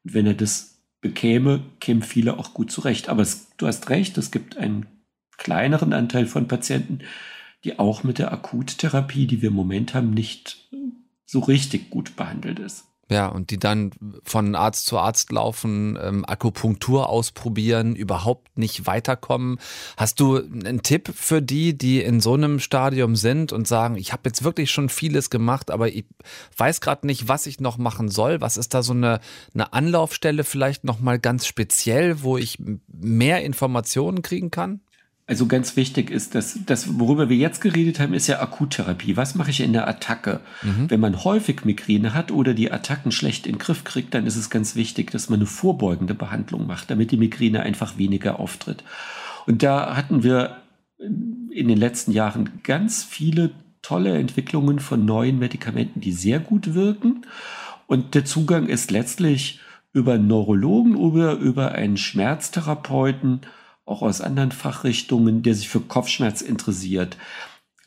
Und 0.03 0.13
wenn 0.13 0.25
er 0.25 0.33
das 0.33 0.79
bekäme, 1.01 1.61
kämen 1.79 2.01
viele 2.03 2.37
auch 2.37 2.53
gut 2.53 2.71
zurecht. 2.71 3.09
Aber 3.09 3.21
es, 3.21 3.49
du 3.57 3.67
hast 3.67 3.89
recht, 3.89 4.17
es 4.17 4.31
gibt 4.31 4.57
einen 4.57 4.85
kleineren 5.37 5.93
Anteil 5.93 6.25
von 6.25 6.47
Patienten, 6.47 6.99
die 7.63 7.79
auch 7.79 8.03
mit 8.03 8.19
der 8.19 8.31
Akuttherapie, 8.31 9.27
die 9.27 9.41
wir 9.41 9.49
im 9.49 9.55
Moment 9.55 9.93
haben, 9.93 10.11
nicht 10.11 10.69
so 11.25 11.39
richtig 11.39 11.89
gut 11.89 12.15
behandelt 12.15 12.59
ist. 12.59 12.85
Ja, 13.11 13.27
und 13.27 13.49
die 13.49 13.57
dann 13.57 13.91
von 14.23 14.53
Arzt 14.53 14.85
zu 14.85 14.99
Arzt 14.99 15.31
laufen, 15.31 15.97
ähm, 15.99 16.23
Akupunktur 16.27 17.09
ausprobieren, 17.09 17.95
überhaupt 17.95 18.55
nicht 18.55 18.85
weiterkommen. 18.85 19.57
Hast 19.97 20.19
du 20.19 20.37
einen 20.37 20.83
Tipp 20.83 21.11
für 21.15 21.41
die, 21.41 21.75
die 21.75 22.03
in 22.03 22.21
so 22.21 22.35
einem 22.35 22.59
Stadium 22.59 23.15
sind 23.15 23.51
und 23.51 23.67
sagen, 23.67 23.95
ich 23.95 24.13
habe 24.13 24.23
jetzt 24.25 24.43
wirklich 24.43 24.69
schon 24.69 24.89
vieles 24.89 25.31
gemacht, 25.31 25.71
aber 25.71 25.87
ich 25.87 26.05
weiß 26.57 26.81
gerade 26.81 27.07
nicht, 27.07 27.27
was 27.27 27.47
ich 27.47 27.59
noch 27.59 27.79
machen 27.79 28.09
soll? 28.09 28.41
Was 28.41 28.57
ist 28.57 28.75
da 28.75 28.83
so 28.83 28.93
eine, 28.93 29.21
eine 29.55 29.73
Anlaufstelle 29.73 30.43
vielleicht 30.43 30.83
nochmal 30.83 31.17
ganz 31.17 31.47
speziell, 31.47 32.21
wo 32.21 32.37
ich 32.37 32.59
mehr 32.87 33.43
Informationen 33.43 34.21
kriegen 34.21 34.51
kann? 34.51 34.81
Also 35.29 35.45
ganz 35.45 35.75
wichtig 35.75 36.09
ist, 36.09 36.33
dass 36.33 36.57
das, 36.65 36.99
worüber 36.99 37.29
wir 37.29 37.37
jetzt 37.37 37.61
geredet 37.61 37.99
haben, 37.99 38.15
ist 38.15 38.25
ja 38.25 38.41
Akuttherapie. 38.41 39.15
Was 39.15 39.35
mache 39.35 39.51
ich 39.51 39.61
in 39.61 39.73
der 39.73 39.87
Attacke? 39.87 40.39
Mhm. 40.63 40.89
Wenn 40.89 40.99
man 40.99 41.23
häufig 41.23 41.65
Migräne 41.65 42.15
hat 42.15 42.31
oder 42.31 42.55
die 42.55 42.71
Attacken 42.71 43.11
schlecht 43.11 43.45
in 43.45 43.53
den 43.53 43.59
Griff 43.59 43.83
kriegt, 43.83 44.15
dann 44.15 44.25
ist 44.25 44.37
es 44.37 44.49
ganz 44.49 44.75
wichtig, 44.75 45.11
dass 45.11 45.29
man 45.29 45.37
eine 45.37 45.45
vorbeugende 45.45 46.15
Behandlung 46.15 46.65
macht, 46.65 46.89
damit 46.89 47.11
die 47.11 47.17
Migräne 47.17 47.61
einfach 47.61 47.99
weniger 47.99 48.39
auftritt. 48.39 48.83
Und 49.45 49.61
da 49.61 49.95
hatten 49.95 50.23
wir 50.23 50.57
in 50.97 51.67
den 51.67 51.77
letzten 51.77 52.11
Jahren 52.11 52.63
ganz 52.63 53.03
viele 53.03 53.51
tolle 53.83 54.17
Entwicklungen 54.17 54.79
von 54.79 55.05
neuen 55.05 55.37
Medikamenten, 55.37 56.01
die 56.01 56.11
sehr 56.11 56.39
gut 56.39 56.73
wirken. 56.73 57.21
Und 57.85 58.15
der 58.15 58.25
Zugang 58.25 58.65
ist 58.65 58.89
letztlich 58.89 59.59
über 59.93 60.17
Neurologen 60.17 60.95
oder 60.95 61.33
über 61.33 61.73
einen 61.73 61.97
Schmerztherapeuten 61.97 63.41
auch 63.89 64.01
aus 64.01 64.21
anderen 64.21 64.51
Fachrichtungen, 64.51 65.41
der 65.43 65.55
sich 65.55 65.69
für 65.69 65.81
Kopfschmerz 65.81 66.41
interessiert. 66.41 67.17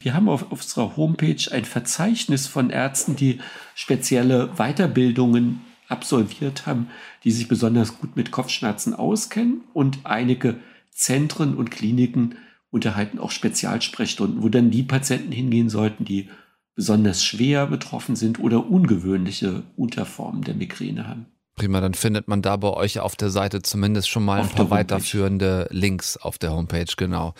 Wir 0.01 0.15
haben 0.15 0.29
auf, 0.29 0.51
unserer 0.51 0.97
Homepage 0.97 1.51
ein 1.51 1.65
Verzeichnis 1.65 2.47
von 2.47 2.71
Ärzten, 2.71 3.15
die 3.15 3.39
spezielle 3.75 4.49
Weiterbildungen 4.57 5.61
absolviert 5.89 6.67
haben, 6.67 6.89
die 7.23 7.31
sich 7.31 7.47
besonders 7.47 7.99
gut 7.99 8.17
mit 8.17 8.31
Kopfschmerzen 8.31 8.95
auskennen 8.95 9.63
und 9.73 10.01
einige 10.05 10.57
Zentren 10.91 11.55
und 11.55 11.71
Kliniken 11.71 12.37
unterhalten 12.71 13.19
auch 13.19 13.31
Spezialsprechstunden, 13.31 14.43
wo 14.43 14.49
dann 14.49 14.71
die 14.71 14.83
Patienten 14.83 15.31
hingehen 15.31 15.69
sollten, 15.69 16.05
die 16.05 16.31
besonders 16.75 17.23
schwer 17.23 17.67
betroffen 17.67 18.17
sind 18.17 18.41
oder 18.41 18.67
ungewöhnliche 18.67 19.63
Unterformen 19.77 20.43
der 20.43 20.55
Migräne 20.55 21.07
haben. 21.07 21.27
Prima, 21.55 21.83
dann 21.83 21.93
findet 21.93 22.29
man 22.29 22.41
da 22.41 22.57
bei 22.57 22.71
euch 22.71 23.01
auf 23.01 23.15
der 23.15 23.29
Seite 23.29 23.61
zumindest 23.61 24.09
schon 24.09 24.25
mal 24.25 24.41
auf 24.41 24.51
ein 24.51 24.57
paar 24.57 24.71
weiterführende 24.71 25.69
Links 25.71 26.17
auf 26.17 26.39
der 26.39 26.53
Homepage, 26.53 26.87
genau. 26.97 27.35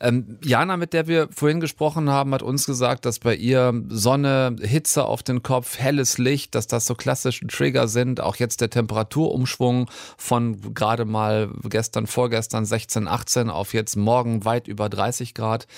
Ähm, 0.00 0.38
Jana, 0.42 0.76
mit 0.76 0.92
der 0.92 1.06
wir 1.06 1.28
vorhin 1.30 1.60
gesprochen 1.60 2.10
haben, 2.10 2.34
hat 2.34 2.42
uns 2.42 2.66
gesagt, 2.66 3.04
dass 3.06 3.20
bei 3.20 3.36
ihr 3.36 3.72
Sonne, 3.88 4.56
Hitze 4.60 5.04
auf 5.04 5.22
den 5.22 5.44
Kopf, 5.44 5.78
helles 5.78 6.18
Licht, 6.18 6.56
dass 6.56 6.66
das 6.66 6.86
so 6.86 6.96
klassische 6.96 7.46
Trigger 7.46 7.86
sind. 7.86 8.20
Auch 8.20 8.34
jetzt 8.34 8.60
der 8.60 8.68
Temperaturumschwung 8.68 9.88
von 10.16 10.74
gerade 10.74 11.04
mal 11.04 11.48
gestern, 11.62 12.08
vorgestern 12.08 12.64
16, 12.64 13.06
18 13.06 13.48
auf 13.48 13.74
jetzt 13.74 13.94
morgen 13.94 14.44
weit 14.44 14.66
über 14.66 14.88
30 14.88 15.34
Grad. 15.34 15.68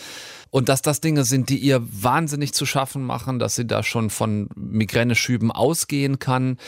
Und 0.55 0.69
dass 0.69 0.83
das 0.83 1.01
Dinge 1.01 1.25
sind, 1.25 1.49
die 1.49 1.59
ihr 1.59 1.83
wahnsinnig 1.85 2.55
zu 2.55 2.65
schaffen 2.65 3.03
machen, 3.03 3.41
dass 3.41 3.57
sie 3.57 3.67
da 3.67 3.83
schon 3.83 4.09
von 4.09 4.49
Migräneschüben 4.55 5.51
ausgehen 5.51 6.21
kann. 6.21 6.59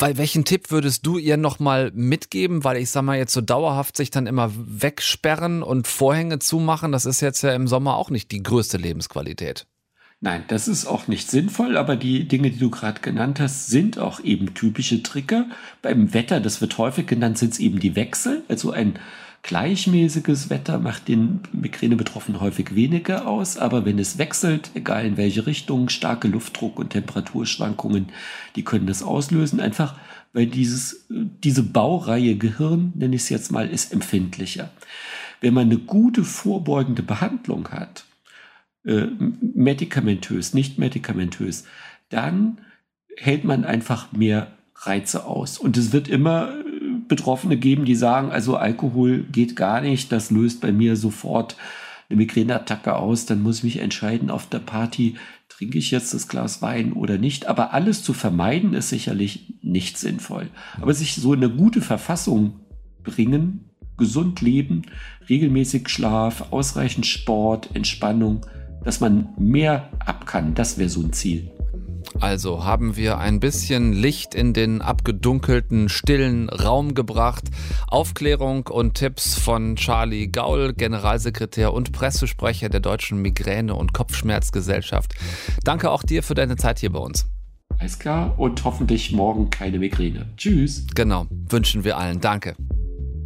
Weil 0.00 0.16
welchen 0.16 0.46
Tipp 0.46 0.70
würdest 0.70 1.04
du 1.04 1.18
ihr 1.18 1.36
nochmal 1.36 1.92
mitgeben? 1.94 2.64
Weil 2.64 2.78
ich 2.78 2.90
sag 2.90 3.02
mal, 3.02 3.18
jetzt 3.18 3.34
so 3.34 3.42
dauerhaft 3.42 3.98
sich 3.98 4.10
dann 4.10 4.26
immer 4.26 4.50
wegsperren 4.56 5.62
und 5.62 5.86
Vorhänge 5.86 6.38
zumachen, 6.38 6.90
das 6.90 7.04
ist 7.04 7.20
jetzt 7.20 7.42
ja 7.42 7.52
im 7.52 7.68
Sommer 7.68 7.96
auch 7.96 8.08
nicht 8.08 8.32
die 8.32 8.42
größte 8.42 8.78
Lebensqualität. 8.78 9.66
Nein, 10.22 10.44
das 10.48 10.68
ist 10.68 10.86
auch 10.86 11.06
nicht 11.06 11.30
sinnvoll, 11.30 11.76
aber 11.76 11.96
die 11.96 12.26
Dinge, 12.26 12.50
die 12.50 12.58
du 12.58 12.70
gerade 12.70 13.00
genannt 13.00 13.40
hast, 13.40 13.68
sind 13.68 13.98
auch 13.98 14.20
eben 14.20 14.54
typische 14.54 15.02
Trigger. 15.02 15.46
Beim 15.82 16.14
Wetter, 16.14 16.40
das 16.40 16.62
wird 16.62 16.78
häufig 16.78 17.06
genannt, 17.06 17.36
sind 17.36 17.52
es 17.52 17.58
eben 17.58 17.78
die 17.78 17.94
Wechsel. 17.94 18.42
Also 18.48 18.70
ein 18.70 18.98
Gleichmäßiges 19.42 20.50
Wetter 20.50 20.78
macht 20.78 21.08
den 21.08 21.40
Migräne-Betroffenen 21.52 22.40
häufig 22.40 22.74
weniger 22.74 23.26
aus, 23.26 23.56
aber 23.56 23.86
wenn 23.86 23.98
es 23.98 24.18
wechselt, 24.18 24.70
egal 24.74 25.06
in 25.06 25.16
welche 25.16 25.46
Richtung, 25.46 25.88
starke 25.88 26.28
Luftdruck 26.28 26.78
und 26.78 26.90
Temperaturschwankungen, 26.90 28.10
die 28.54 28.64
können 28.64 28.86
das 28.86 29.02
auslösen, 29.02 29.60
einfach 29.60 29.94
weil 30.32 30.46
dieses, 30.46 31.06
diese 31.08 31.62
Baureihe 31.62 32.36
Gehirn, 32.36 32.92
nenne 32.94 33.16
ich 33.16 33.22
es 33.22 33.28
jetzt 33.30 33.50
mal, 33.50 33.68
ist 33.68 33.92
empfindlicher. 33.92 34.70
Wenn 35.40 35.54
man 35.54 35.66
eine 35.66 35.78
gute 35.78 36.22
vorbeugende 36.22 37.02
Behandlung 37.02 37.68
hat, 37.70 38.04
äh, 38.84 39.06
medikamentös, 39.40 40.54
nicht 40.54 40.78
medikamentös, 40.78 41.64
dann 42.10 42.58
hält 43.16 43.44
man 43.44 43.64
einfach 43.64 44.12
mehr 44.12 44.52
Reize 44.74 45.26
aus. 45.26 45.58
Und 45.58 45.76
es 45.76 45.92
wird 45.92 46.08
immer 46.08 46.54
Betroffene 47.10 47.58
geben, 47.58 47.84
die 47.84 47.96
sagen, 47.96 48.30
also 48.30 48.56
Alkohol 48.56 49.24
geht 49.24 49.56
gar 49.56 49.82
nicht, 49.82 50.10
das 50.12 50.30
löst 50.30 50.62
bei 50.62 50.72
mir 50.72 50.96
sofort 50.96 51.56
eine 52.08 52.16
Migräneattacke 52.16 52.96
aus, 52.96 53.26
dann 53.26 53.42
muss 53.42 53.58
ich 53.58 53.64
mich 53.64 53.78
entscheiden 53.80 54.30
auf 54.30 54.48
der 54.48 54.60
Party, 54.60 55.16
trinke 55.48 55.76
ich 55.76 55.90
jetzt 55.90 56.14
das 56.14 56.28
Glas 56.28 56.62
Wein 56.62 56.92
oder 56.94 57.18
nicht. 57.18 57.46
Aber 57.46 57.74
alles 57.74 58.02
zu 58.02 58.14
vermeiden 58.14 58.72
ist 58.72 58.88
sicherlich 58.88 59.54
nicht 59.60 59.98
sinnvoll. 59.98 60.48
Aber 60.80 60.94
sich 60.94 61.14
so 61.14 61.34
in 61.34 61.44
eine 61.44 61.52
gute 61.52 61.82
Verfassung 61.82 62.60
bringen, 63.02 63.70
gesund 63.98 64.40
leben, 64.40 64.82
regelmäßig 65.28 65.88
Schlaf, 65.88 66.52
ausreichend 66.52 67.06
Sport, 67.06 67.70
Entspannung, 67.74 68.46
dass 68.84 69.00
man 69.00 69.28
mehr 69.36 69.90
ab 69.98 70.26
kann, 70.26 70.54
das 70.54 70.78
wäre 70.78 70.88
so 70.88 71.02
ein 71.02 71.12
Ziel. 71.12 71.50
Also 72.18 72.64
haben 72.64 72.96
wir 72.96 73.18
ein 73.18 73.40
bisschen 73.40 73.92
Licht 73.92 74.34
in 74.34 74.52
den 74.52 74.82
abgedunkelten, 74.82 75.88
stillen 75.88 76.48
Raum 76.48 76.94
gebracht. 76.94 77.44
Aufklärung 77.86 78.66
und 78.66 78.94
Tipps 78.94 79.38
von 79.38 79.76
Charlie 79.76 80.28
Gaul, 80.28 80.72
Generalsekretär 80.72 81.72
und 81.72 81.92
Pressesprecher 81.92 82.68
der 82.68 82.80
Deutschen 82.80 83.22
Migräne- 83.22 83.74
und 83.74 83.92
Kopfschmerzgesellschaft. 83.92 85.14
Danke 85.64 85.90
auch 85.90 86.02
dir 86.02 86.22
für 86.22 86.34
deine 86.34 86.56
Zeit 86.56 86.80
hier 86.80 86.90
bei 86.90 86.98
uns. 86.98 87.26
Alles 87.78 87.98
klar 87.98 88.38
und 88.38 88.62
hoffentlich 88.64 89.12
morgen 89.12 89.48
keine 89.48 89.78
Migräne. 89.78 90.26
Tschüss. 90.36 90.86
Genau, 90.94 91.26
wünschen 91.30 91.84
wir 91.84 91.96
allen. 91.96 92.20
Danke. 92.20 92.54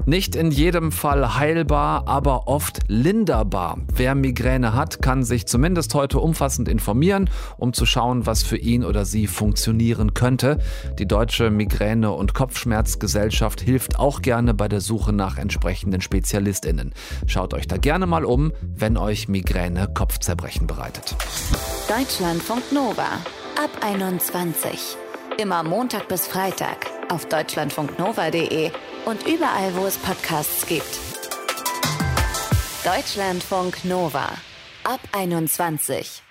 Nicht 0.06 0.36
in 0.36 0.50
jedem 0.50 0.92
Fall 0.92 1.36
heilbar, 1.36 2.06
aber 2.06 2.46
oft 2.46 2.80
linderbar. 2.88 3.78
Wer 3.94 4.14
Migräne 4.14 4.74
hat, 4.74 5.00
kann 5.00 5.22
sich 5.22 5.46
zumindest 5.46 5.94
heute 5.94 6.18
umfassend 6.20 6.68
informieren, 6.68 7.30
um 7.56 7.72
zu 7.72 7.86
schauen, 7.86 8.26
was 8.26 8.42
für 8.42 8.58
ihn 8.58 8.84
oder 8.84 9.06
sie 9.06 9.26
funktionieren 9.26 10.12
könnte. 10.12 10.58
Die 10.98 11.08
Deutsche 11.08 11.50
Migräne- 11.50 12.12
und 12.12 12.34
Kopfschmerzgesellschaft 12.34 13.62
hilft 13.62 13.98
auch 13.98 14.20
gerne 14.20 14.52
bei 14.52 14.68
der 14.68 14.82
Suche 14.82 15.14
nach 15.14 15.38
entsprechenden 15.38 16.02
SpezialistInnen. 16.02 16.92
Schaut 17.26 17.54
euch 17.54 17.66
da 17.66 17.78
gerne 17.78 18.06
mal 18.06 18.26
um, 18.26 18.52
wenn 18.60 18.98
euch 18.98 19.28
Migräne 19.28 19.88
Kopfzerbrechen 19.94 20.66
bereitet. 20.66 21.16
Deutschlandfunk 21.88 22.72
Nova 22.72 23.08
ab 23.56 23.70
21. 23.80 24.96
Immer 25.38 25.62
Montag 25.62 26.08
bis 26.08 26.26
Freitag 26.26 26.90
auf 27.08 27.26
deutschlandfunknova.de 27.26 28.70
und 29.06 29.26
überall, 29.26 29.74
wo 29.74 29.86
es 29.86 29.98
Podcasts 29.98 30.66
gibt. 30.66 30.98
Deutschlandfunk 32.84 33.84
Nova 33.84 34.28
ab 34.84 35.00
21. 35.12 36.22